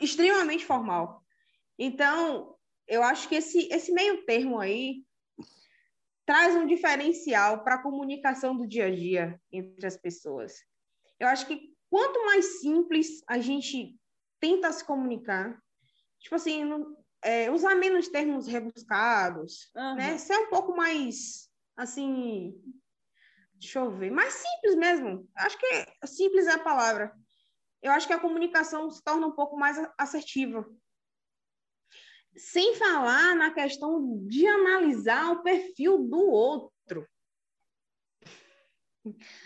[0.00, 1.22] extremamente formal.
[1.78, 2.55] Então,
[2.86, 5.04] eu acho que esse, esse meio termo aí
[6.24, 10.54] traz um diferencial para a comunicação do dia a dia entre as pessoas.
[11.18, 13.96] Eu acho que quanto mais simples a gente
[14.40, 15.60] tenta se comunicar,
[16.18, 19.94] tipo assim, não, é, usar menos termos rebuscados, uhum.
[19.94, 20.18] né?
[20.18, 22.54] Ser um pouco mais, assim,
[23.54, 25.28] deixa eu ver, mais simples mesmo.
[25.36, 27.12] Acho que simples é a palavra.
[27.82, 30.66] Eu acho que a comunicação se torna um pouco mais assertiva.
[32.36, 37.06] Sem falar na questão de analisar o perfil do outro.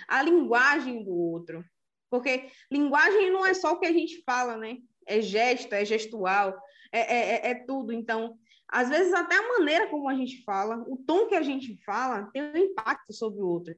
[0.09, 1.65] A linguagem do outro.
[2.11, 4.79] Porque linguagem não é só o que a gente fala, né?
[5.07, 6.61] É gesto, é gestual,
[6.93, 7.93] é, é, é, é tudo.
[7.93, 8.37] Então,
[8.69, 12.29] às vezes, até a maneira como a gente fala, o tom que a gente fala,
[12.33, 13.75] tem um impacto sobre o outro.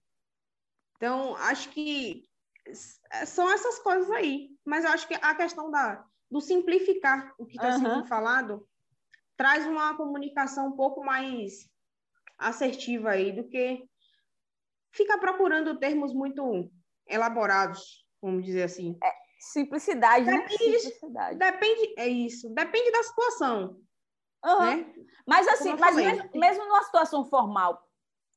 [0.96, 2.24] Então, acho que
[3.26, 4.50] são essas coisas aí.
[4.64, 7.80] Mas eu acho que a questão da, do simplificar o que está uhum.
[7.80, 8.66] sendo falado
[9.36, 11.68] traz uma comunicação um pouco mais
[12.38, 13.84] assertiva aí do que
[14.92, 16.70] ficar procurando termos muito
[17.06, 18.98] elaborados, vamos dizer assim.
[19.02, 20.38] É, simplicidade, né?
[20.38, 20.78] depende, né?
[20.78, 21.38] Simplicidade.
[21.38, 22.50] Depende, é isso.
[22.50, 23.80] Depende da situação.
[24.44, 24.60] Uhum.
[24.60, 24.94] Né?
[25.26, 27.88] Mas assim, mas mesmo, mesmo numa situação formal,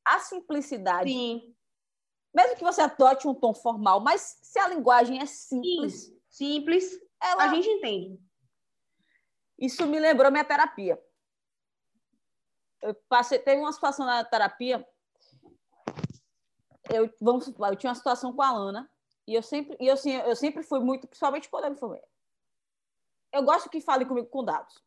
[0.04, 1.12] a simplicidade.
[1.12, 1.56] Sim.
[2.34, 6.08] Mesmo que você adote um tom formal, mas se a linguagem é simples.
[6.08, 6.16] Sim.
[6.30, 7.46] Simples, ela...
[7.46, 8.20] a gente entende.
[9.58, 11.02] Isso me lembrou minha terapia.
[12.82, 14.88] Eu passei, teve uma situação na terapia.
[16.92, 18.90] Eu, vamos, eu tinha uma situação com a Lana
[19.28, 22.02] e eu sempre, e eu, assim, eu sempre fui muito, principalmente quando eu me
[23.32, 24.84] Eu gosto que falem comigo com dados.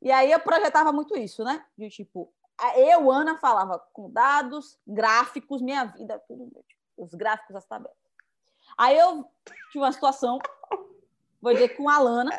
[0.00, 1.66] E aí eu projetava muito isso, né?
[1.76, 2.32] De tipo,
[2.76, 7.96] eu, Ana, falava com dados, gráficos, minha vida, tudo, tipo, os gráficos, as tabelas.
[8.78, 9.28] Aí eu
[9.72, 10.38] tinha uma situação,
[11.40, 12.30] vou dizer, com a Lana.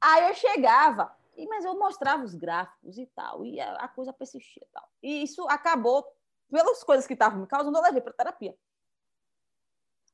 [0.00, 1.14] Aí eu chegava,
[1.48, 4.88] mas eu mostrava os gráficos e tal, e a coisa persistia e tal.
[5.02, 6.06] E isso acabou,
[6.50, 8.56] pelas coisas que estavam me causando, eu levei para terapia.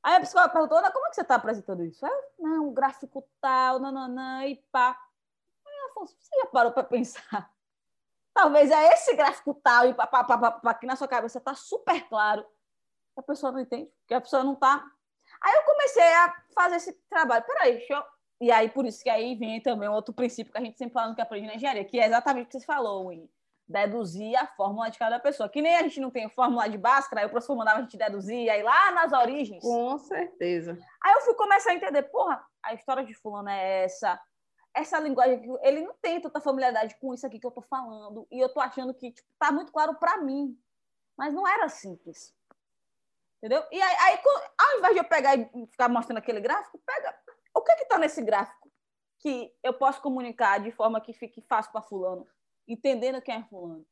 [0.03, 2.05] Aí a psicóloga perguntou, como é que você está apresentando isso?
[2.05, 4.97] Eu, não, gráfico tal, nananã, e pá.
[5.65, 7.51] Aí Afonso, você já parou para pensar?
[8.33, 11.55] Talvez é esse gráfico tal, e pá, pá, pá, pá, que na sua cabeça está
[11.55, 12.45] super claro.
[13.15, 14.85] A pessoa não entende, porque a pessoa não está...
[15.41, 17.43] Aí eu comecei a fazer esse trabalho.
[17.45, 18.16] Peraí, deixa eu...
[18.39, 21.09] E aí, por isso que aí vem também outro princípio que a gente sempre fala
[21.09, 23.29] no que aprende na engenharia, que é exatamente o que você falou, Winnie
[23.67, 25.49] deduzir a fórmula de cada pessoa.
[25.49, 27.97] Que nem a gente não tem fórmula de Bhaskara, aí o professor mandava a gente
[27.97, 29.61] deduzir, aí lá nas origens.
[29.61, 30.77] Com certeza.
[31.03, 34.19] Aí eu fui começar a entender, porra, a história de fulano é essa,
[34.73, 38.25] essa linguagem que ele não tem tanta familiaridade com isso aqui que eu tô falando,
[38.31, 40.57] e eu tô achando que tipo, tá muito claro para mim,
[41.17, 42.33] mas não era simples.
[43.37, 43.63] Entendeu?
[43.71, 44.19] E aí, aí,
[44.57, 47.15] ao invés de eu pegar e ficar mostrando aquele gráfico, pega
[47.73, 48.71] o que que tá nesse gráfico
[49.19, 52.27] que eu posso comunicar de forma que fique fácil para fulano
[52.67, 53.85] entendendo quem é fulano.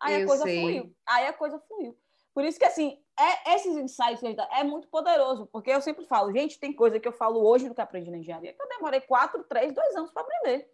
[0.00, 0.60] Aí eu a coisa sei.
[0.60, 0.96] fluiu.
[1.06, 1.98] Aí a coisa fluiu.
[2.32, 6.58] Por isso que, assim, é, esses insights é muito poderoso, porque eu sempre falo, gente,
[6.58, 9.44] tem coisa que eu falo hoje do que aprendi na engenharia, que eu demorei quatro,
[9.44, 10.70] três, dois anos para aprender.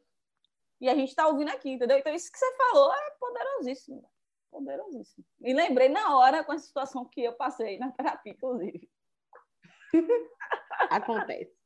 [0.80, 1.98] E a gente está ouvindo aqui, entendeu?
[1.98, 4.08] Então, isso que você falou é poderosíssimo.
[4.50, 5.26] Poderosíssimo.
[5.40, 8.88] E lembrei na hora com a situação que eu passei na terapia, inclusive.
[10.90, 11.58] Acontece.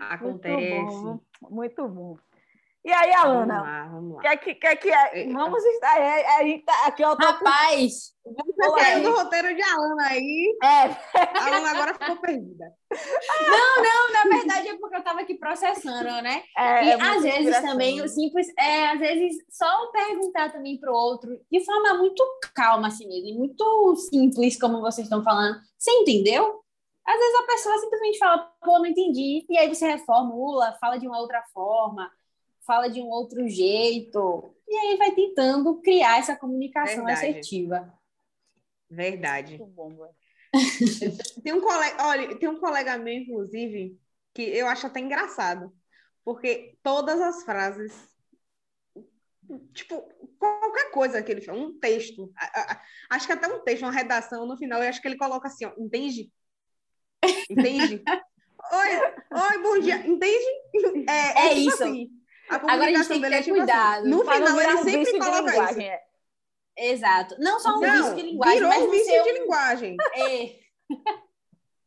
[0.00, 0.74] Acontece.
[0.74, 1.20] Muito bom.
[1.50, 2.16] Muito bom.
[2.84, 3.54] E aí, Alana?
[3.54, 4.22] Vamos lá, vamos lá.
[4.22, 6.00] Quer que, quer que, é, vamos estar.
[6.00, 7.14] É, é, tá aqui, ó.
[7.14, 8.12] Rapaz!
[8.24, 10.58] Vamos sair do roteiro de Alana aí.
[10.60, 10.66] É.
[10.66, 12.72] A Alana agora ficou perdida.
[12.90, 16.42] Não, não, na verdade é porque eu estava aqui processando, né?
[16.58, 20.90] É, e é às vezes também o simples, é, às vezes só perguntar também para
[20.90, 22.22] o outro de forma muito
[22.52, 25.56] calma, assim mesmo, muito simples, como vocês estão falando.
[25.78, 26.61] Você entendeu?
[27.04, 29.44] Às vezes a pessoa simplesmente fala, pô, não entendi.
[29.48, 32.10] E aí você reformula, fala de uma outra forma
[32.66, 34.54] fala de um outro jeito.
[34.68, 37.28] E aí vai tentando criar essa comunicação Verdade.
[37.28, 37.92] assertiva.
[38.90, 39.58] Verdade.
[41.42, 43.98] tem um colega, olha, tem um colega meu, inclusive,
[44.34, 45.72] que eu acho até engraçado,
[46.22, 47.92] porque todas as frases,
[49.72, 50.02] tipo,
[50.38, 52.30] qualquer coisa que ele fala, um texto,
[53.08, 55.64] acho que até um texto, uma redação, no final, eu acho que ele coloca assim,
[55.64, 56.30] ó, entende?
[57.50, 58.02] Entende?
[58.72, 60.46] oi, oi, bom dia, entende?
[61.08, 61.84] É, é, é tipo isso.
[61.84, 62.10] Assim,
[62.48, 64.00] a Agora a gente tem que ter é, tipo assim, cuidado.
[64.00, 65.80] Assim, no final, ele um sempre coloca isso.
[65.80, 66.00] É.
[66.76, 67.36] Exato.
[67.38, 69.22] Não só um não, vício de linguagem, virou mas um vício seu...
[69.24, 69.96] de linguagem.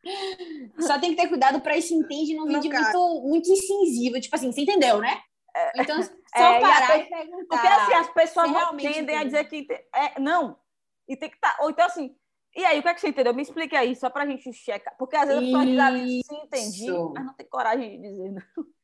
[0.07, 0.81] É.
[0.81, 4.21] Só tem que ter cuidado para esse entende num vídeo muito, muito incisivo.
[4.21, 5.19] Tipo assim, você entendeu, né?
[5.55, 5.81] É.
[5.81, 7.47] Então, só é, parar e, e, perguntar.
[7.47, 8.47] Porque assim, as pessoas
[8.79, 9.65] tendem a dizer que.
[9.95, 10.59] É, não.
[11.07, 11.53] E tem que estar.
[11.57, 12.15] Tá, ou então, assim.
[12.55, 13.33] E aí, o que é que você entendeu?
[13.33, 14.95] Me explica aí, só para a gente checar.
[14.97, 18.31] Porque às vezes a pessoa diz ali, sim, entendi, mas não tem coragem de dizer,
[18.31, 18.41] não.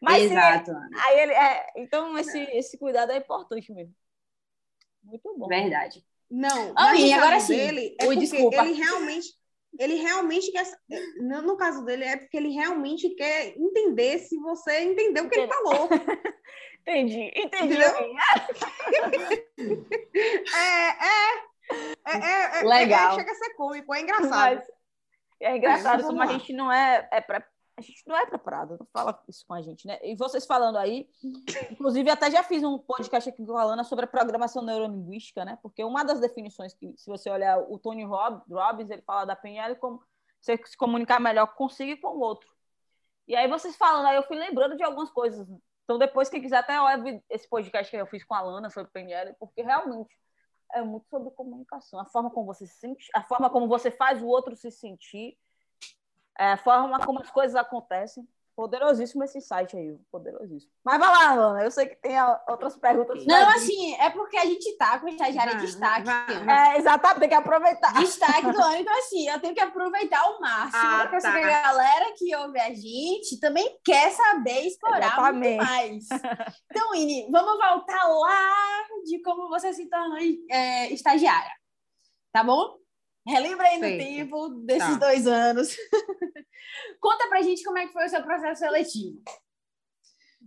[0.00, 0.70] Mas, Exato.
[1.04, 3.92] aí ele, é, então, esse, esse cuidado é importante mesmo.
[5.02, 5.48] Muito bom.
[5.48, 6.02] Verdade.
[6.30, 7.56] Não, mas agora sim.
[7.56, 8.64] Dele, é Oi, desculpa.
[8.64, 9.34] Ele realmente,
[9.78, 10.64] ele realmente quer.
[11.18, 15.48] No caso dele, é porque ele realmente quer entender se você entendeu o que ele
[15.48, 15.88] falou.
[16.82, 17.76] Entendi, entendi.
[20.56, 21.44] é, é,
[22.06, 23.12] é, é, Legal.
[23.12, 24.30] É, chega a ser cômico, é engraçado.
[24.30, 24.64] Mas,
[25.40, 27.42] é engraçado, mas a gente não é, é pra,
[27.80, 29.98] a gente não é preparado, não fala isso com a gente, né?
[30.02, 31.08] E vocês falando aí,
[31.70, 35.58] inclusive até já fiz um podcast aqui com a Alana sobre a programação neurolinguística, né?
[35.62, 39.76] Porque uma das definições que, se você olhar o Tony Robbins, ele fala da PNL
[39.76, 40.02] como
[40.38, 42.50] você se comunicar melhor consigo e com o outro.
[43.26, 45.48] E aí vocês falando, aí eu fui lembrando de algumas coisas.
[45.84, 48.92] Então depois, quem quiser até olha esse podcast que eu fiz com a Alana sobre
[48.92, 50.14] PNL, porque realmente
[50.74, 52.00] é muito sobre comunicação.
[52.00, 55.36] A forma como você se sente, a forma como você faz o outro se sentir
[56.38, 58.26] é, a forma como as coisas acontecem.
[58.60, 60.70] Poderosíssimo esse site aí, poderosíssimo.
[60.84, 62.14] Mas vai lá, Ana, eu sei que tem
[62.46, 63.24] outras perguntas.
[63.24, 66.10] Não, assim, é porque a gente tá com estagiária de destaque.
[66.46, 67.94] É, exatamente, tem que aproveitar.
[67.94, 71.34] Destaque do ano, então assim, eu tenho que aproveitar ao máximo, ah, porque tá.
[71.34, 75.56] a galera que ouve a gente também quer saber explorar Exatamente.
[75.56, 76.04] muito mais.
[76.70, 80.18] Então, Ine, vamos voltar lá de como você se tornou
[80.50, 81.52] é, estagiária,
[82.30, 82.78] tá bom?
[83.26, 85.06] Relembra aí no tempo desses tá.
[85.06, 85.76] dois anos.
[87.00, 89.22] Conta pra gente como é que foi o seu processo seletivo.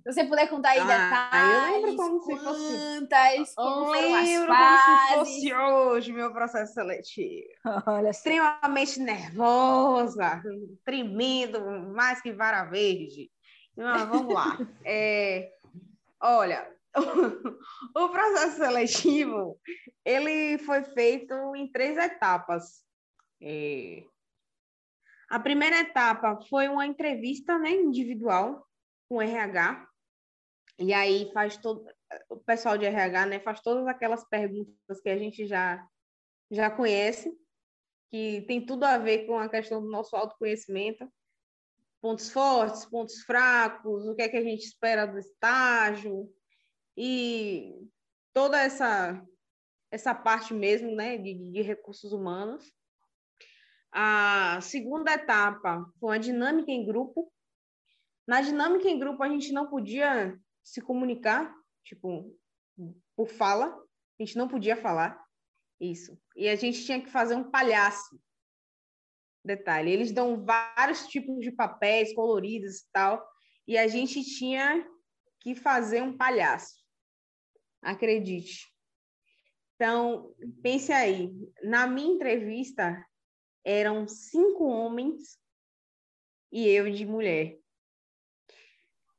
[0.03, 4.15] Se você puder contar aí ah, detalhes, eu lembro como se fosse quantas, como foram
[4.15, 5.13] as fases.
[5.13, 7.47] como se fosse hoje meu processo seletivo.
[7.87, 10.43] Olha Extremamente nervosa,
[10.83, 11.61] tremendo,
[11.93, 13.31] mais que vara verde.
[13.77, 14.57] Mas vamos lá.
[14.83, 15.51] É,
[16.21, 16.69] olha,
[17.95, 19.59] o processo seletivo
[20.05, 22.83] ele foi feito em três etapas.
[23.41, 24.03] É...
[25.29, 28.67] A primeira etapa foi uma entrevista né, individual
[29.09, 29.87] com o RH.
[30.79, 31.85] E aí faz todo
[32.29, 35.85] o pessoal de RH né, faz todas aquelas perguntas que a gente já,
[36.51, 37.31] já conhece,
[38.11, 41.11] que tem tudo a ver com a questão do nosso autoconhecimento.
[42.01, 46.29] Pontos fortes, pontos fracos, o que é que a gente espera do estágio,
[46.97, 47.89] e
[48.33, 49.23] toda essa
[49.93, 52.73] essa parte mesmo né, de, de recursos humanos.
[53.91, 57.31] A segunda etapa foi a dinâmica em grupo.
[58.27, 61.53] Na dinâmica em grupo, a gente não podia se comunicar,
[61.83, 62.35] tipo,
[63.15, 65.23] por fala, a gente não podia falar
[65.79, 66.19] isso.
[66.35, 68.19] E a gente tinha que fazer um palhaço.
[69.45, 73.23] Detalhe, eles dão vários tipos de papéis coloridos e tal,
[73.67, 74.87] e a gente tinha
[75.39, 76.82] que fazer um palhaço.
[77.83, 78.73] Acredite.
[79.75, 81.29] Então, pense aí.
[81.61, 83.05] Na minha entrevista,
[83.63, 85.37] eram cinco homens
[86.51, 87.57] e eu de mulher.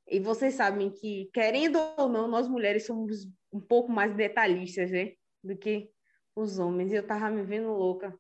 [0.07, 5.15] E vocês sabem que, querendo ou não, nós mulheres somos um pouco mais detalhistas, né?
[5.43, 5.91] Do que
[6.35, 6.93] os homens.
[6.93, 8.19] E eu tava me vendo louca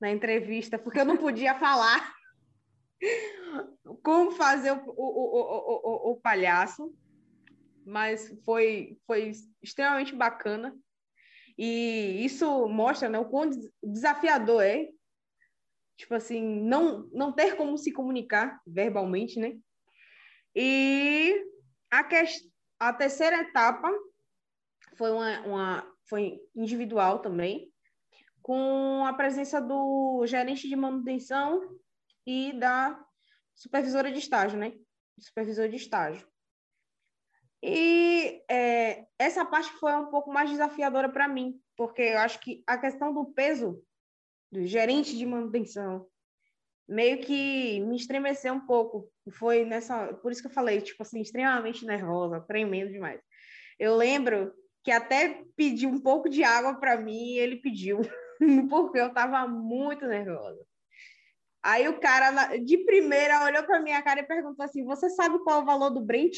[0.00, 2.12] na entrevista, porque eu não podia falar
[4.02, 6.92] como fazer o, o, o, o, o palhaço
[7.84, 10.76] mas foi, foi extremamente bacana.
[11.58, 13.50] E isso mostra né, o quão
[13.82, 14.88] desafiador é,
[15.96, 19.56] tipo assim, não, não ter como se comunicar verbalmente, né?
[20.54, 21.46] E
[21.90, 22.04] a,
[22.80, 23.90] a terceira etapa
[24.96, 27.72] foi, uma, uma, foi individual também,
[28.42, 31.78] com a presença do gerente de manutenção
[32.26, 33.00] e da
[33.54, 34.72] supervisora de estágio, né?
[35.18, 36.31] Supervisor de estágio.
[37.62, 42.62] E é, essa parte foi um pouco mais desafiadora para mim, porque eu acho que
[42.66, 43.80] a questão do peso
[44.50, 46.06] do gerente de manutenção
[46.88, 49.10] meio que me estremeceu um pouco.
[49.32, 53.20] Foi nessa, por isso que eu falei, tipo assim, extremamente nervosa, tremendo demais.
[53.78, 54.52] Eu lembro
[54.84, 58.00] que até pedi um pouco de água para mim ele pediu,
[58.68, 60.60] porque eu estava muito nervosa.
[61.62, 65.60] Aí o cara, de primeira, olhou para minha cara e perguntou assim: Você sabe qual
[65.60, 66.36] é o valor do Brent?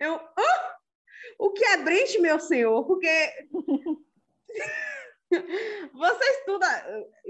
[0.00, 2.84] Eu, oh, o que é Brent, meu senhor?
[2.86, 3.08] Porque
[5.92, 6.66] você estuda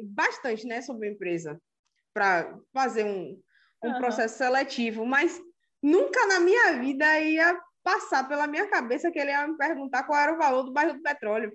[0.04, 1.60] bastante né, sobre a empresa
[2.12, 3.40] para fazer um,
[3.82, 3.98] um uhum.
[3.98, 5.40] processo seletivo, mas
[5.82, 10.20] nunca na minha vida ia passar pela minha cabeça que ele ia me perguntar qual
[10.20, 11.52] era o valor do barril do petróleo.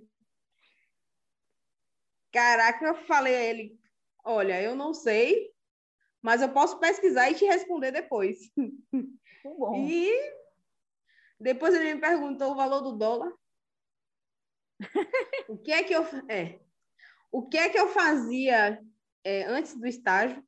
[2.31, 3.79] Caraca, eu falei a ele:
[4.25, 5.51] Olha, eu não sei,
[6.21, 8.39] mas eu posso pesquisar e te responder depois.
[9.43, 9.85] Bom.
[9.87, 10.11] E
[11.43, 13.31] depois ele me perguntou o valor do dólar.
[15.47, 16.59] o que é que eu é,
[17.31, 18.83] o que é que eu fazia
[19.23, 20.43] é, antes do estágio?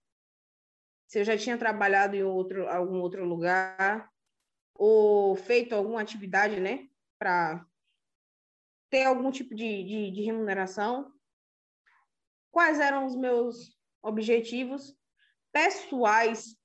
[1.07, 4.11] Se eu já tinha trabalhado em outro algum outro lugar
[4.73, 7.65] ou feito alguma atividade, né, para
[8.89, 11.13] ter algum tipo de, de, de remuneração?
[12.51, 14.95] Quais eram os meus objetivos?
[15.55, 16.57] pessoais.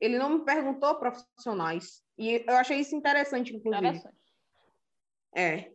[0.00, 2.02] Ele não me perguntou profissionais.
[2.16, 3.86] E eu achei isso interessante, inclusive.
[3.86, 4.16] Interessante.
[5.34, 5.72] É.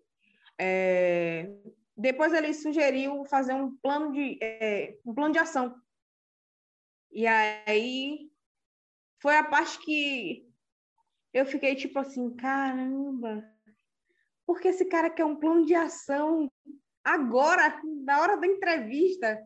[0.60, 1.50] é.
[1.96, 5.76] Depois ele sugeriu fazer um plano de, é, um plano de ação.
[7.12, 8.32] E aí
[9.22, 10.50] foi a parte que
[11.32, 13.44] eu fiquei tipo assim, caramba,
[14.46, 16.52] porque esse cara quer um plano de ação
[17.04, 19.40] agora, na hora da entrevista?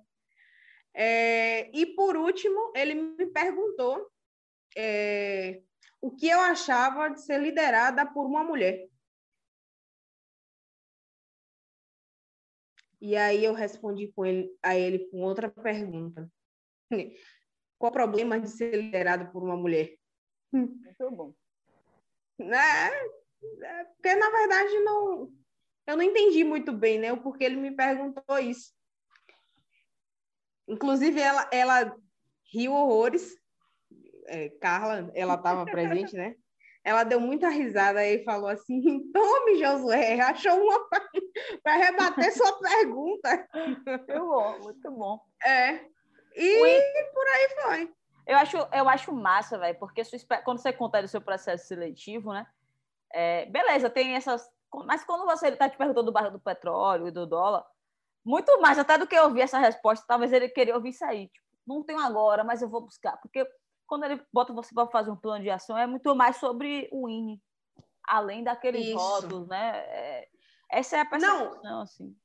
[0.93, 4.09] É, e por último, ele me perguntou
[4.75, 5.61] é,
[6.01, 8.87] o que eu achava de ser liderada por uma mulher.
[12.99, 16.29] E aí eu respondi com ele, a ele com outra pergunta.
[17.77, 19.95] Qual o problema de ser liderado por uma mulher?
[20.51, 21.33] Muito bom.
[22.39, 22.57] Né?
[22.57, 25.31] É, porque, na verdade, não,
[25.85, 28.73] eu não entendi muito bem né, o porquê ele me perguntou isso.
[30.67, 31.97] Inclusive, ela, ela
[32.51, 33.37] riu horrores.
[34.27, 36.35] É, Carla, ela estava presente, né?
[36.83, 40.87] Ela deu muita risada e falou assim: Tome, Josué, achou uma
[41.63, 43.47] para rebater sua pergunta.
[43.85, 45.19] Muito bom, muito bom.
[45.45, 45.81] É.
[46.35, 46.81] E
[47.13, 47.93] por aí foi.
[48.27, 50.01] Eu acho, eu acho massa, velho, porque
[50.43, 52.45] quando você conta do seu processo seletivo, né?
[53.13, 54.49] É, beleza, tem essas.
[54.85, 57.65] Mas quando você está te perguntando do barril do petróleo e do dólar,
[58.23, 61.27] muito mais até do que ouvir essa resposta, talvez ele queria ouvir isso aí.
[61.27, 63.15] Tipo, não tenho agora, mas eu vou buscar.
[63.17, 63.47] Porque
[63.87, 67.09] quando ele bota você para fazer um plano de ação, é muito mais sobre o
[67.09, 67.41] INE,
[68.03, 68.97] além daqueles isso.
[68.97, 69.77] rótulos, né?
[69.77, 70.27] É,
[70.69, 71.81] essa é a percepção, não.
[71.81, 72.15] assim.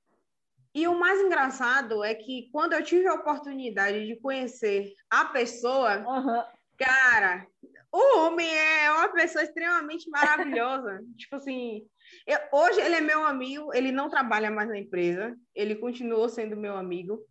[0.74, 5.98] E o mais engraçado é que quando eu tive a oportunidade de conhecer a pessoa,
[5.98, 6.42] uhum.
[6.78, 7.46] cara,
[7.92, 11.00] o homem é uma pessoa extremamente maravilhosa.
[11.16, 11.86] tipo assim,
[12.26, 16.56] eu, hoje ele é meu amigo, ele não trabalha mais na empresa, ele continuou sendo
[16.56, 17.22] meu amigo.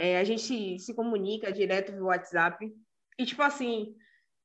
[0.00, 2.72] É, a gente se comunica direto via WhatsApp.
[3.18, 3.94] E, tipo assim,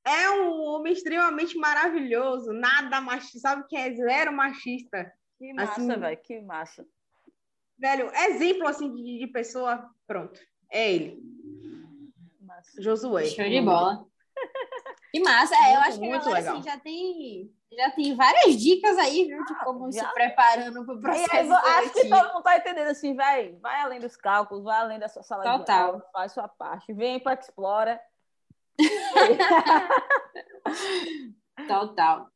[0.05, 5.11] é um homem extremamente maravilhoso, nada machista, sabe que é zero machista.
[5.37, 6.87] Que massa, assim, velho, que massa.
[7.77, 10.39] Velho, exemplo assim de, de pessoa, pronto,
[10.71, 11.21] é ele.
[12.41, 12.81] Massa.
[12.81, 13.25] Josué.
[13.25, 14.05] Show de bola.
[15.09, 15.55] Que massa.
[15.55, 19.43] É, eu acho que muito agora, assim, já tem já tem várias dicas aí, viu,
[19.43, 20.07] de como já?
[20.07, 21.31] se preparando para o processo.
[21.31, 24.99] Aí, acho que todo mundo está entendendo assim, vai, vai além dos cálculos, vai além
[24.99, 25.63] da sua sala Total.
[25.63, 27.99] de aula, faz sua parte, vem para Explora.
[31.67, 32.27] Total.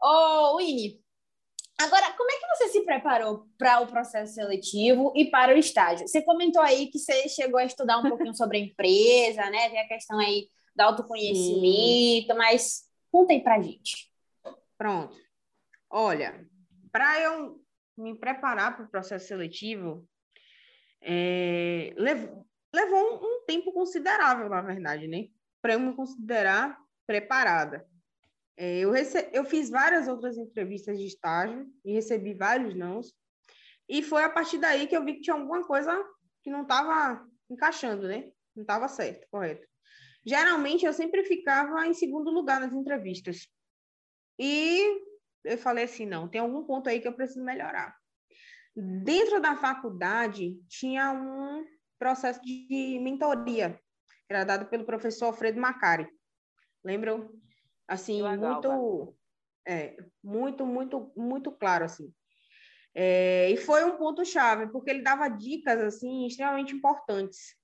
[0.00, 1.00] Ô, Winnie,
[1.78, 6.06] agora, como é que você se preparou para o processo seletivo e para o estágio?
[6.06, 9.68] Você comentou aí que você chegou a estudar um pouquinho sobre a empresa, né?
[9.68, 12.38] Tem a questão aí do autoconhecimento, Sim.
[12.38, 14.10] mas conta aí pra gente.
[14.78, 15.16] Pronto.
[15.90, 16.46] Olha,
[16.92, 17.60] para eu
[17.96, 20.08] me preparar para o processo seletivo,
[21.00, 25.28] é, levou, levou um, um, tempo considerável, na verdade, né?
[25.62, 27.86] Para eu me considerar preparada.
[28.56, 28.92] É, eu,
[29.32, 33.14] eu fiz várias outras entrevistas de estágio e recebi vários nãos.
[33.88, 35.92] E foi a partir daí que eu vi que tinha alguma coisa
[36.42, 38.30] que não estava encaixando, né?
[38.54, 39.66] Não estava certo, correto.
[40.24, 43.48] Geralmente eu sempre ficava em segundo lugar nas entrevistas.
[44.38, 45.02] E
[45.44, 47.96] eu falei assim, não, tem algum ponto aí que eu preciso melhorar.
[48.76, 51.64] Dentro da faculdade tinha um
[51.98, 53.80] processo de mentoria,
[54.30, 56.06] era dado pelo professor Alfredo Macari.
[56.84, 57.30] Lembram?
[57.86, 59.16] Assim, legal, muito,
[59.66, 62.12] é, muito, muito, muito claro, assim.
[62.94, 67.56] É, e foi um ponto chave, porque ele dava dicas, assim, extremamente importantes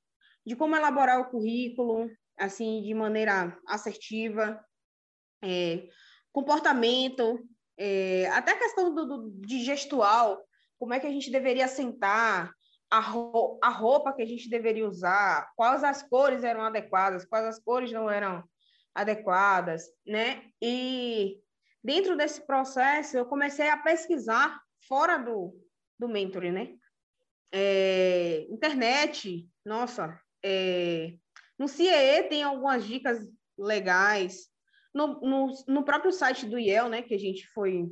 [0.45, 2.09] de como elaborar o currículo,
[2.39, 4.65] assim, de maneira assertiva,
[5.43, 5.89] é,
[6.33, 7.45] comportamento,
[7.77, 10.41] é, até a questão do, do, de gestual,
[10.79, 12.53] como é que a gente deveria sentar,
[12.91, 17.47] a, ro a roupa que a gente deveria usar, quais as cores eram adequadas, quais
[17.47, 18.45] as cores não eram
[18.95, 20.51] adequadas, né?
[20.63, 21.39] E
[21.83, 25.55] dentro desse processo, eu comecei a pesquisar fora do,
[25.99, 26.75] do mentoring, né?
[27.53, 31.15] É, internet, nossa, é,
[31.59, 33.19] no CIE tem algumas dicas
[33.59, 34.49] legais,
[34.93, 37.87] no, no, no, próprio site do IEL, né, que a gente foi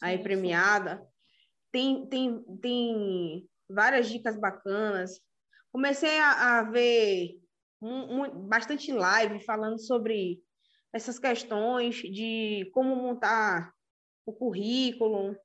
[0.00, 1.06] aí sim, premiada, sim.
[1.70, 5.20] Tem, tem, tem várias dicas bacanas.
[5.72, 7.38] Comecei a, a ver
[7.80, 10.40] um, um, bastante live falando sobre
[10.92, 13.72] essas questões de como montar
[14.26, 15.36] o currículo,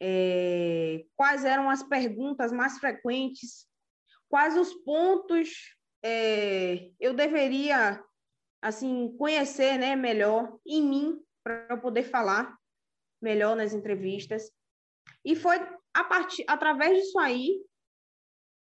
[0.00, 3.66] é, quais eram as perguntas mais frequentes,
[4.28, 8.02] quais os pontos é, eu deveria
[8.60, 12.56] assim conhecer né, melhor em mim para eu poder falar
[13.20, 14.50] melhor nas entrevistas.
[15.24, 15.58] E foi
[15.94, 17.60] a partir, através disso aí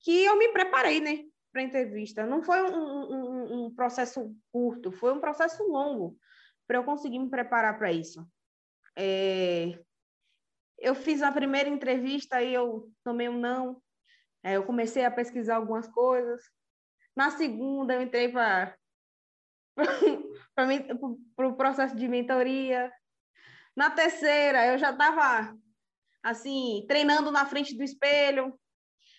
[0.01, 2.25] que eu me preparei, né, para a entrevista.
[2.25, 6.17] Não foi um, um, um, processo curto, foi um processo longo
[6.67, 8.27] para eu conseguir me preparar para isso.
[8.97, 9.79] É...
[10.77, 13.81] Eu fiz a primeira entrevista e eu tomei um não.
[14.43, 16.43] É, eu comecei a pesquisar algumas coisas.
[17.15, 18.75] Na segunda, eu entrei para
[20.55, 22.91] para o processo de mentoria.
[23.75, 25.55] Na terceira, eu já estava
[26.23, 28.57] assim, treinando na frente do espelho.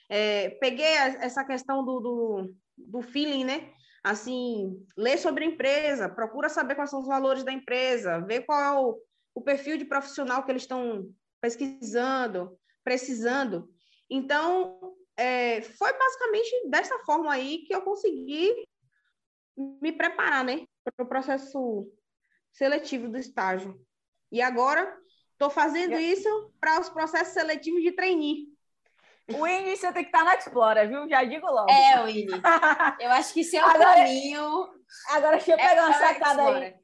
[0.09, 3.72] É, peguei essa questão do, do, do feeling, né?
[4.02, 8.61] Assim, ler sobre a empresa, procura saber quais são os valores da empresa, ver qual
[8.61, 8.98] é o,
[9.34, 13.70] o perfil de profissional que eles estão pesquisando, precisando.
[14.11, 18.66] Então, é, foi basicamente dessa forma aí que eu consegui
[19.57, 21.90] me preparar, né, para o processo
[22.52, 23.80] seletivo do estágio.
[24.30, 24.98] E agora
[25.45, 26.28] estou fazendo isso
[26.61, 28.49] para os processos seletivos de trainee.
[29.28, 31.09] O Winnie você tem que estar tá na Explora, viu?
[31.09, 31.70] Já digo logo.
[31.70, 32.28] É, Winnie.
[33.01, 34.68] Eu acho que esse é o agora, caminho.
[35.11, 36.74] Agora, deixa eu pegar é, uma sacada aí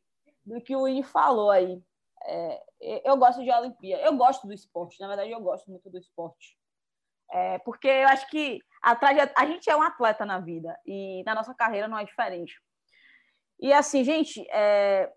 [0.44, 1.82] do que o Winnie falou aí.
[2.24, 2.62] É,
[3.04, 4.02] eu gosto de Olimpíada.
[4.02, 4.98] Eu gosto do esporte.
[5.00, 6.58] Na verdade, eu gosto muito do esporte.
[7.30, 9.32] É, porque eu acho que a, trajet...
[9.36, 12.54] a gente é um atleta na vida e na nossa carreira não é diferente.
[13.60, 15.12] E assim, gente, é,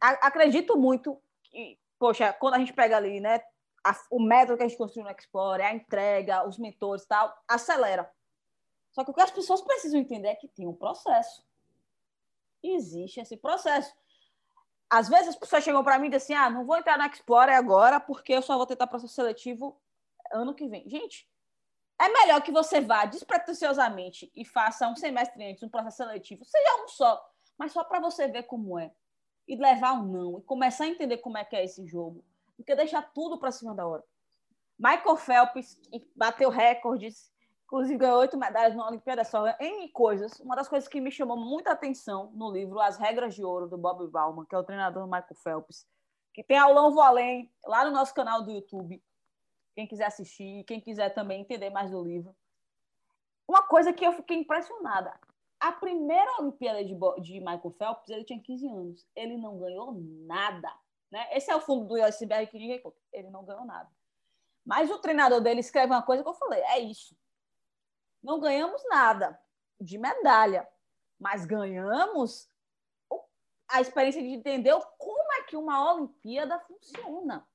[0.00, 3.40] acredito muito que, poxa, quando a gente pega ali, né,
[3.84, 7.36] a, o método que a gente construiu no Explorer, a entrega, os mentores e tal,
[7.46, 8.10] acelera.
[8.92, 11.46] Só que o que as pessoas precisam entender é que tem um processo.
[12.62, 13.94] Existe esse processo.
[14.90, 17.06] Às vezes as pessoas chegam para mim e dizem assim: ah, não vou entrar na
[17.06, 19.80] Explorer agora porque eu só vou tentar processo seletivo
[20.32, 20.88] ano que vem.
[20.88, 21.28] Gente,
[22.00, 26.84] é melhor que você vá despretensiosamente e faça um semestre antes um processo seletivo, seja
[26.84, 28.92] um só, mas só para você ver como é.
[29.48, 32.22] E levar um não, e começar a entender como é que é esse jogo
[32.58, 34.04] do que deixar tudo para cima da hora.
[34.78, 35.80] Michael Phelps
[36.14, 37.32] bateu recordes,
[37.64, 40.38] inclusive ganhou oito medalhas na Olimpíada só, em coisas.
[40.40, 43.78] Uma das coisas que me chamou muita atenção no livro As Regras de Ouro, do
[43.78, 45.86] Bob Bauman, que é o treinador do Michael Phelps,
[46.34, 49.02] que tem aulão vou além, lá no nosso canal do YouTube.
[49.74, 52.36] Quem quiser assistir, quem quiser também entender mais do livro.
[53.46, 55.18] Uma coisa que eu fiquei impressionada.
[55.60, 59.06] A primeira Olimpíada de, de Michael Phelps, ele tinha 15 anos.
[59.14, 59.92] Ele não ganhou
[60.26, 60.72] nada.
[61.10, 61.26] Né?
[61.36, 62.98] Esse é o fundo do iceberg que ninguém conta.
[63.12, 63.90] Ele não ganhou nada.
[64.64, 67.16] Mas o treinador dele escreve uma coisa que eu falei: é isso.
[68.22, 69.40] Não ganhamos nada
[69.80, 70.68] de medalha,
[71.18, 72.50] mas ganhamos
[73.68, 77.46] a experiência de entender como é que uma Olimpíada funciona.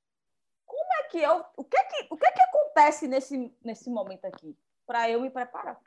[0.65, 1.45] Como é que eu.
[1.57, 4.57] O que é que, o que, é que acontece nesse, nesse momento aqui?
[4.85, 5.79] Para eu me preparar.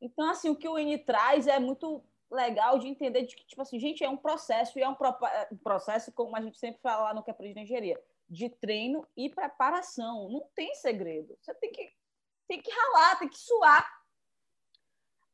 [0.00, 3.62] Então, assim, o que o N traz é muito legal de entender de que, tipo
[3.62, 6.58] assim, gente, é um processo, e é um, pro, é um processo, como a gente
[6.58, 10.28] sempre fala lá no que aprende na engenharia, de treino e preparação.
[10.28, 11.36] Não tem segredo.
[11.40, 11.92] Você tem que,
[12.48, 13.86] tem que ralar, tem que suar.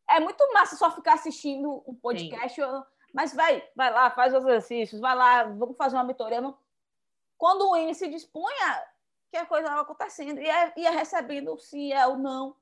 [0.08, 2.82] É muito massa só ficar assistindo um podcast, Sim.
[3.14, 6.42] mas vai, vai lá, faz os exercícios, vai lá, vamos fazer uma mentoria.
[7.38, 8.84] Quando o INE se dispunha,
[9.30, 12.54] que a coisa estava acontecendo, e é, ia recebendo se é ou não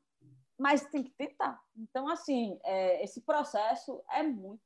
[0.61, 1.59] mas tem que tentar.
[1.75, 4.61] Então, assim, é, esse processo é muito,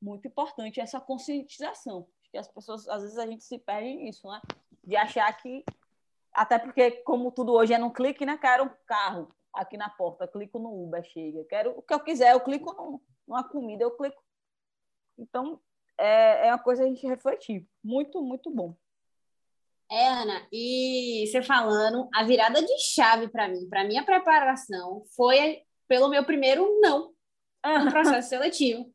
[0.00, 2.08] muito importante, essa conscientização.
[2.30, 4.40] Que as pessoas, às vezes, a gente se perde nisso, né?
[4.82, 5.62] De achar que,
[6.32, 8.38] até porque, como tudo hoje é num clique, né?
[8.38, 11.44] Quero um carro aqui na porta, clico no Uber, chega.
[11.44, 12.74] Quero o que eu quiser, eu clico
[13.28, 14.24] numa comida, eu clico.
[15.18, 15.60] Então,
[15.98, 17.68] é, é uma coisa a gente refletir.
[17.82, 18.74] Muito, muito bom.
[19.94, 25.62] É, Ana, e você falando, a virada de chave para mim, para minha preparação, foi
[25.86, 27.12] pelo meu primeiro não
[27.84, 28.92] no processo seletivo.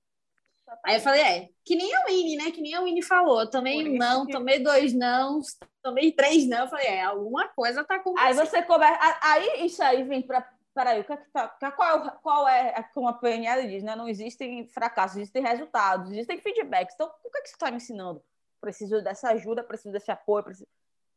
[0.85, 2.51] Aí eu falei, é, que nem a Winnie, né?
[2.51, 3.39] Que nem a Winnie falou.
[3.39, 5.39] Eu tomei um não, tomei dois não,
[5.81, 6.65] tomei três não.
[6.65, 8.27] Eu falei, é, alguma coisa tá acontecendo.
[8.27, 9.19] Aí você começa.
[9.23, 10.45] Aí isso aí vem para
[10.75, 13.95] peraí, o que é que tá, qual, é, qual é, como a PNL diz, né?
[13.95, 16.93] Não existem fracassos, existem resultados, existem feedbacks.
[16.93, 18.21] Então, o que é que você está me ensinando?
[18.61, 20.43] Preciso dessa ajuda, preciso desse apoio.
[20.43, 20.67] Preciso...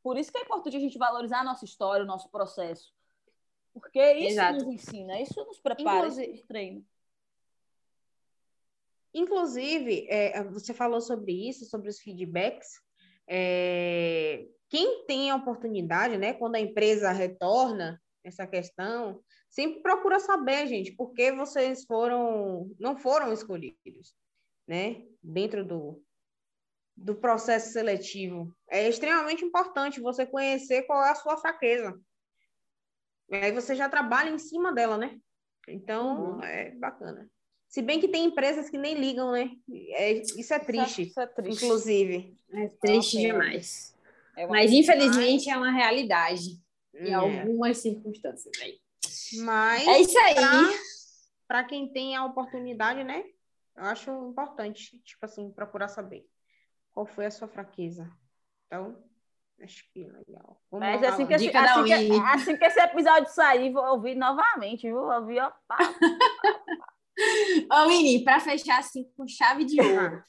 [0.03, 2.93] Por isso que é importante a gente valorizar a nossa história, o nosso processo.
[3.73, 4.65] Porque isso Exato.
[4.65, 6.83] nos ensina, isso nos prepara, Inclusive, isso nos treina.
[9.15, 12.81] Inclusive, é, você falou sobre isso, sobre os feedbacks.
[13.29, 20.67] É, quem tem a oportunidade, né, quando a empresa retorna essa questão, sempre procura saber,
[20.67, 24.15] gente, por que vocês foram, não foram escolhidos,
[24.67, 26.03] né, dentro do,
[26.97, 28.55] do processo seletivo.
[28.69, 31.99] É extremamente importante você conhecer qual é a sua fraqueza.
[33.31, 35.19] E aí você já trabalha em cima dela, né?
[35.69, 36.43] Então, uhum.
[36.43, 37.29] é bacana.
[37.69, 39.51] Se bem que tem empresas que nem ligam, né?
[39.93, 41.65] É, isso é triste, isso é, isso é triste.
[41.65, 42.37] inclusive.
[42.53, 43.97] É triste demais.
[44.37, 46.61] É Mas, infelizmente, é uma realidade
[46.95, 47.15] em é.
[47.15, 48.79] algumas circunstâncias aí.
[49.39, 50.35] Mas é isso aí.
[51.49, 53.25] Para quem tem a oportunidade, né?
[53.75, 56.27] Eu acho importante, tipo assim, procurar saber
[56.93, 58.11] qual foi a sua fraqueza.
[58.67, 58.97] Então,
[59.63, 60.61] acho que legal.
[60.71, 64.83] Vamos Mas assim que, esse, assim, que, assim que esse episódio sair, vou ouvir novamente,
[64.83, 65.01] viu?
[65.01, 65.53] Vou ouvir, ó.
[67.71, 70.23] Ô, Mini, para fechar assim com chave de ouro,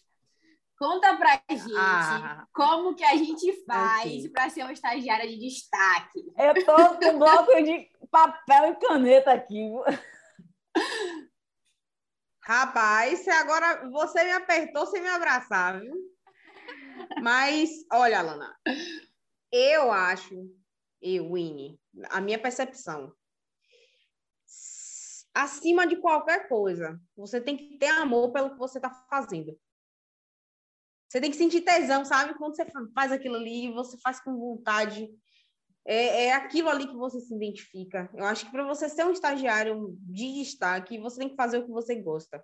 [0.77, 6.19] conta pra gente ah, como que a gente faz para ser uma estagiária de destaque.
[6.37, 9.71] Eu tô com um bloco de papel e caneta aqui.
[12.41, 16.12] Rapaz, agora você me apertou sem me abraçar, viu?
[17.21, 18.57] Mas, olha, Alana,
[19.51, 20.49] eu acho,
[21.01, 21.79] eu, Winnie,
[22.09, 23.13] a minha percepção,
[25.33, 29.57] acima de qualquer coisa, você tem que ter amor pelo que você está fazendo.
[31.09, 32.33] Você tem que sentir tesão, sabe?
[32.35, 35.07] Quando você faz aquilo ali, você faz com vontade.
[35.85, 38.09] É, é aquilo ali que você se identifica.
[38.15, 41.65] Eu acho que para você ser um estagiário de destaque, você tem que fazer o
[41.65, 42.43] que você gosta.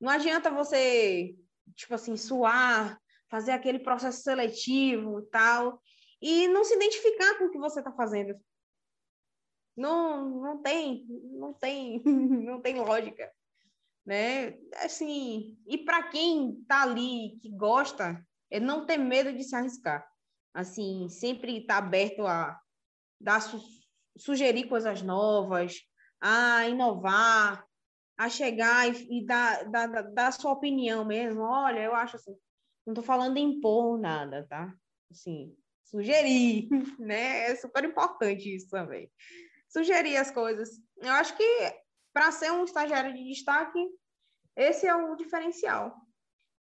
[0.00, 1.36] Não adianta você,
[1.74, 5.80] tipo assim, suar, fazer aquele processo seletivo e tal,
[6.20, 8.34] e não se identificar com o que você está fazendo.
[9.76, 13.30] Não, não tem, não tem, não tem lógica,
[14.04, 14.58] né?
[14.76, 18.20] Assim, e para quem tá ali, que gosta,
[18.50, 20.06] é não ter medo de se arriscar.
[20.52, 22.58] Assim, sempre estar tá aberto a
[23.20, 23.60] dar su
[24.16, 25.76] sugerir coisas novas,
[26.20, 27.64] a inovar,
[28.16, 31.42] a chegar e, e dar, dar, dar sua opinião mesmo.
[31.42, 32.36] Olha, eu acho assim,
[32.88, 34.74] não estou falando em impor nada, tá?
[35.10, 36.68] Assim, sugerir,
[36.98, 37.50] né?
[37.50, 39.10] É super importante isso também
[39.68, 40.80] sugerir as coisas.
[40.96, 41.44] Eu acho que
[42.12, 43.78] para ser um estagiário de destaque,
[44.56, 45.94] esse é o diferencial.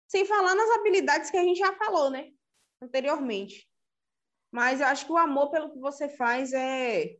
[0.09, 2.31] Sem falar nas habilidades que a gente já falou, né?
[2.83, 3.69] Anteriormente.
[4.53, 7.17] Mas eu acho que o amor pelo que você faz é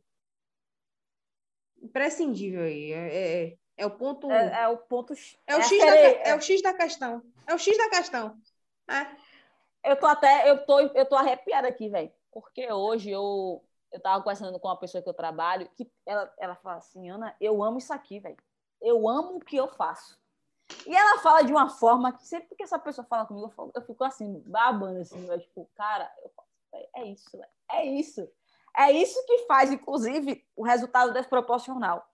[1.81, 2.91] imprescindível aí.
[2.91, 4.31] É, é, é o ponto.
[4.31, 5.13] É, é, o ponto.
[5.45, 7.23] É o, é X da, é o X da questão.
[7.45, 8.39] É o X da questão.
[8.89, 9.91] É.
[9.91, 10.49] Eu tô até.
[10.49, 12.11] Eu tô, eu tô arrepiada aqui, velho.
[12.31, 16.55] Porque hoje eu eu tava conversando com uma pessoa que eu trabalho, que ela, ela
[16.55, 18.37] fala assim, Ana, eu amo isso aqui, velho.
[18.81, 20.19] Eu amo o que eu faço.
[20.85, 23.71] E ela fala de uma forma que sempre que essa pessoa fala comigo, eu, falo,
[23.73, 26.31] eu fico assim, babando, assim, eu, tipo, cara, eu
[26.71, 28.29] véio, é isso, véio, é isso.
[28.77, 32.07] É isso que faz, inclusive, o resultado desproporcional.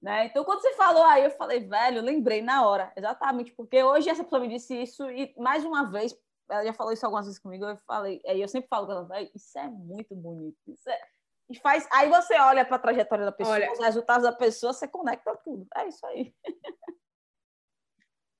[0.00, 0.26] Né?
[0.26, 4.22] Então, quando você falou aí, eu falei, velho, lembrei na hora, exatamente, porque hoje essa
[4.22, 6.16] pessoa me disse isso e, mais uma vez,
[6.48, 9.30] ela já falou isso algumas vezes comigo, eu falei, aí eu sempre falo com ela,
[9.34, 11.00] isso é muito bonito, isso é...
[11.48, 14.72] E faz, aí você olha para a trajetória da pessoa, olha, os resultados da pessoa,
[14.72, 15.66] você conecta tudo.
[15.76, 16.34] É isso aí.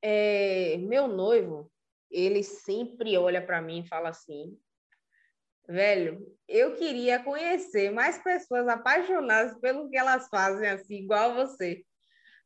[0.03, 1.71] É, meu noivo,
[2.11, 4.59] ele sempre olha para mim e fala assim:
[5.69, 11.85] velho, eu queria conhecer mais pessoas apaixonadas pelo que elas fazem, assim, igual você.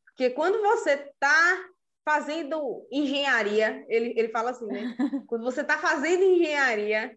[0.05, 1.65] Porque quando você tá
[2.03, 4.95] fazendo engenharia, ele, ele fala assim, né?
[5.27, 7.15] Quando você está fazendo engenharia,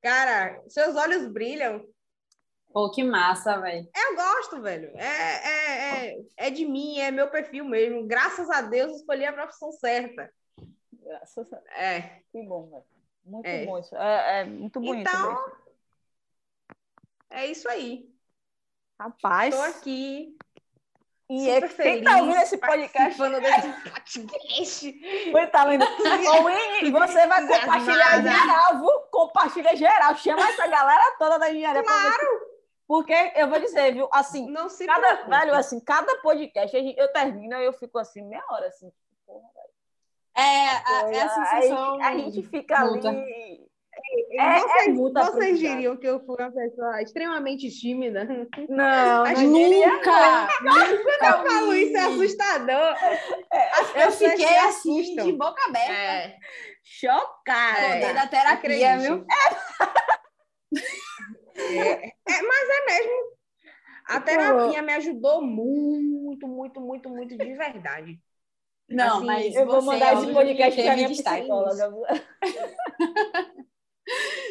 [0.00, 1.84] cara, seus olhos brilham.
[2.72, 3.88] Pô, que massa, velho.
[3.94, 4.92] Eu gosto, velho.
[4.96, 8.06] É, é, é, é de mim, é meu perfil mesmo.
[8.06, 10.32] Graças a Deus, escolhi a profissão certa.
[10.92, 11.76] Graças a Deus.
[11.76, 12.22] É.
[12.30, 12.99] Que bom, velho.
[13.24, 13.64] Muito é.
[13.64, 13.94] bom isso.
[13.96, 15.08] É, é muito bonito.
[15.08, 15.52] Então,
[17.30, 18.10] é isso aí.
[18.98, 19.54] Rapaz.
[19.54, 20.36] Estou aqui
[21.30, 25.30] e é, quem tá ouvindo esse podcast desse podcast.
[25.30, 25.84] Foi tá vendo?
[26.82, 29.00] e você vai compartilhar geral, viu?
[29.12, 30.16] Compartilha geral.
[30.16, 31.84] Chama essa galera toda da engenharia.
[31.84, 32.50] Claro!
[32.84, 34.08] Porque eu vou dizer, viu?
[34.12, 38.44] Assim, não se cada, velho, assim, cada podcast eu termino e eu fico assim, meia
[38.50, 38.90] hora, assim.
[39.24, 39.48] Porra,
[40.40, 42.02] é, a, é a sensação.
[42.02, 43.00] A, a gente fica ali
[44.32, 48.24] É, vocês, é vocês diriam que eu fui uma pessoa extremamente tímida?
[48.68, 50.48] Não, Acho nunca!
[50.62, 52.94] Quando eu falo isso, é assustador.
[53.52, 55.26] As eu fiquei assim, assustam.
[55.26, 55.92] de boca aberta.
[55.92, 56.36] É.
[56.82, 57.94] Chocada.
[57.94, 59.24] Poder da terapia, viu?
[61.56, 63.40] É, é, mas é mesmo.
[64.08, 68.18] A terapia me ajudou muito, muito, muito, muito de verdade.
[68.90, 71.92] Não, assim, mas eu vou mandar esse podcast para minha psicóloga.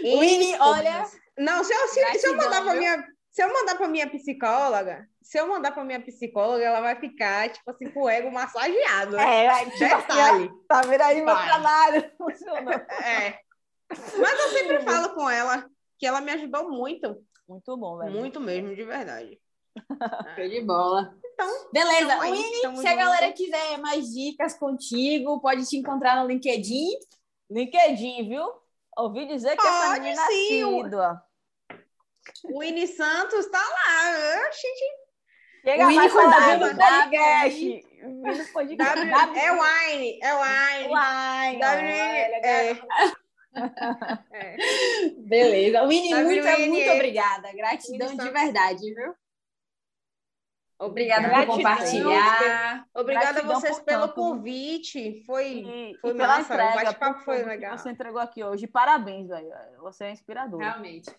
[0.04, 1.06] Winnie, olha.
[1.38, 3.06] Não, se eu, se, se eu mandar para minha
[3.40, 7.50] se eu mandar para minha psicóloga, se eu mandar para minha psicóloga, ela vai ficar,
[7.50, 9.16] tipo assim, com o ego massageado.
[9.16, 9.46] Né?
[9.46, 10.52] É, tipo, detalhe.
[10.68, 12.12] Tá vendo aí meu trabalho?
[12.18, 12.74] Funcionou.
[12.74, 13.40] É.
[13.90, 17.24] Mas eu sempre falo com ela que ela me ajudou muito.
[17.48, 18.12] Muito bom, velho.
[18.12, 19.40] Muito mesmo, de verdade.
[20.36, 21.14] Show de bola.
[21.34, 22.16] Então, beleza.
[22.16, 26.90] Então, Winnie, se a galera quiser mais dicas contigo, pode te encontrar no LinkedIn.
[27.50, 28.46] LinkedIn, viu?
[28.98, 30.64] Ouvi dizer que pode, essa menina sim.
[30.64, 31.24] assídua.
[32.44, 34.52] O Winnie Santos tá lá.
[34.52, 35.10] Gente.
[35.64, 36.76] Chega o mais com W,
[38.54, 38.78] podcast.
[38.78, 40.88] W, é Wine, é Wine.
[40.88, 41.60] Wine.
[41.60, 42.72] W, é.
[44.34, 44.58] é.
[45.18, 45.86] Beleza.
[45.86, 47.52] Winnie, muito, muito obrigada.
[47.54, 49.14] Gratidão de verdade, viu?
[50.80, 52.88] Obrigada por compartilhar.
[52.94, 55.22] Obrigada a vocês pelo convite.
[55.26, 56.54] Foi, e, foi e massa.
[56.54, 57.78] Entrega, o bate-papo foi legal.
[57.78, 58.66] Você entregou aqui hoje.
[58.66, 59.52] Parabéns, velho.
[59.82, 60.62] Você é inspirador.
[60.62, 61.14] Realmente.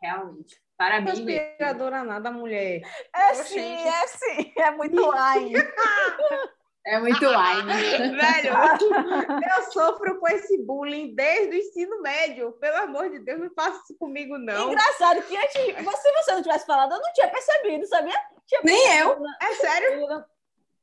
[0.00, 0.62] Realmente.
[0.76, 1.18] Parabéns.
[1.18, 2.82] Não é inspiradora nada, mulher.
[3.12, 3.48] É Oxente.
[3.48, 4.52] sim, é sim.
[4.56, 5.54] É muito wine.
[6.86, 7.72] É muito wine.
[8.20, 8.54] Velho,
[9.56, 12.52] eu sofro com esse bullying desde o ensino médio.
[12.52, 14.70] Pelo amor de Deus, não faça isso comigo, não.
[14.70, 18.18] Engraçado que antes, se você não tivesse falado, eu não tinha percebido, sabia?
[18.46, 19.16] Tinha Nem eu.
[19.40, 20.24] É sério?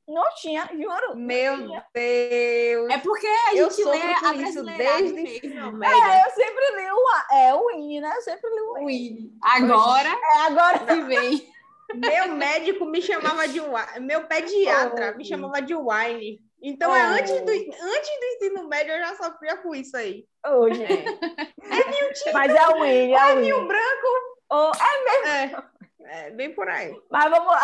[0.08, 1.16] Não tinha, juro.
[1.16, 1.86] Meu tinha.
[1.94, 2.90] Deus.
[2.90, 5.84] É porque a gente lê a isso desde mesmo.
[5.86, 8.12] É, eu sempre li o, é, o Winnie, né?
[8.16, 9.32] Eu sempre li o Winnie.
[9.42, 11.52] Agora, é agora que vem.
[11.96, 13.60] Meu médico me chamava de
[14.00, 16.42] meu pediatra oh, me chamava de wine.
[16.62, 17.16] Então, é oh.
[17.16, 20.26] é antes, do, antes do ensino médio, eu já sofria com isso aí.
[20.46, 20.84] Hoje.
[21.64, 22.34] É, é vinho tinto.
[22.34, 23.14] Mas é o Winnie.
[23.14, 24.08] É, é vinho branco.
[24.52, 25.58] Oh, é mesmo.
[25.58, 25.72] É.
[26.04, 26.94] É, bem por aí.
[27.10, 27.62] Mas vamos lá.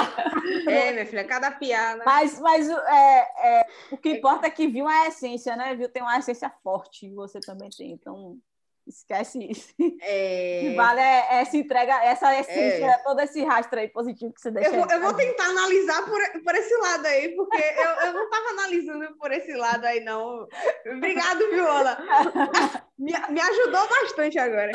[0.68, 2.04] É, minha filha, cada piada.
[2.06, 5.76] Mas, mas é, é, o que importa é que viu a essência, né?
[5.76, 7.92] Viu tem uma essência forte, você também tem.
[7.92, 8.38] Então,
[8.88, 9.74] esquece isso.
[10.02, 10.60] É...
[10.60, 12.98] O que vale é essa entrega, essa essência, é...
[13.00, 14.70] todo esse rastro aí positivo que você deixa.
[14.70, 18.24] Eu vou, eu vou tentar analisar por, por esse lado aí, porque eu, eu não
[18.24, 20.48] estava analisando por esse lado aí, não.
[20.96, 21.98] Obrigado, Viola.
[22.98, 24.72] me, me ajudou bastante agora.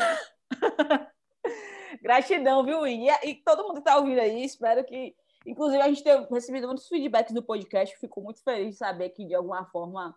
[2.01, 2.85] Gratidão, viu?
[2.85, 5.15] E, e todo mundo que está ouvindo aí, espero que.
[5.45, 7.97] Inclusive, a gente tem recebido muitos feedbacks do podcast.
[7.97, 10.15] Fico muito feliz de saber que, de alguma forma,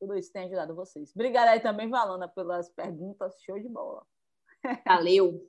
[0.00, 1.12] tudo isso tem ajudado vocês.
[1.14, 3.40] Obrigada aí também, Valana, pelas perguntas.
[3.42, 4.04] Show de bola.
[4.86, 5.46] Valeu.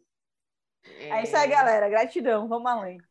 [0.99, 1.89] É isso aí, galera.
[1.89, 2.47] Gratidão.
[2.47, 3.01] Vamos além.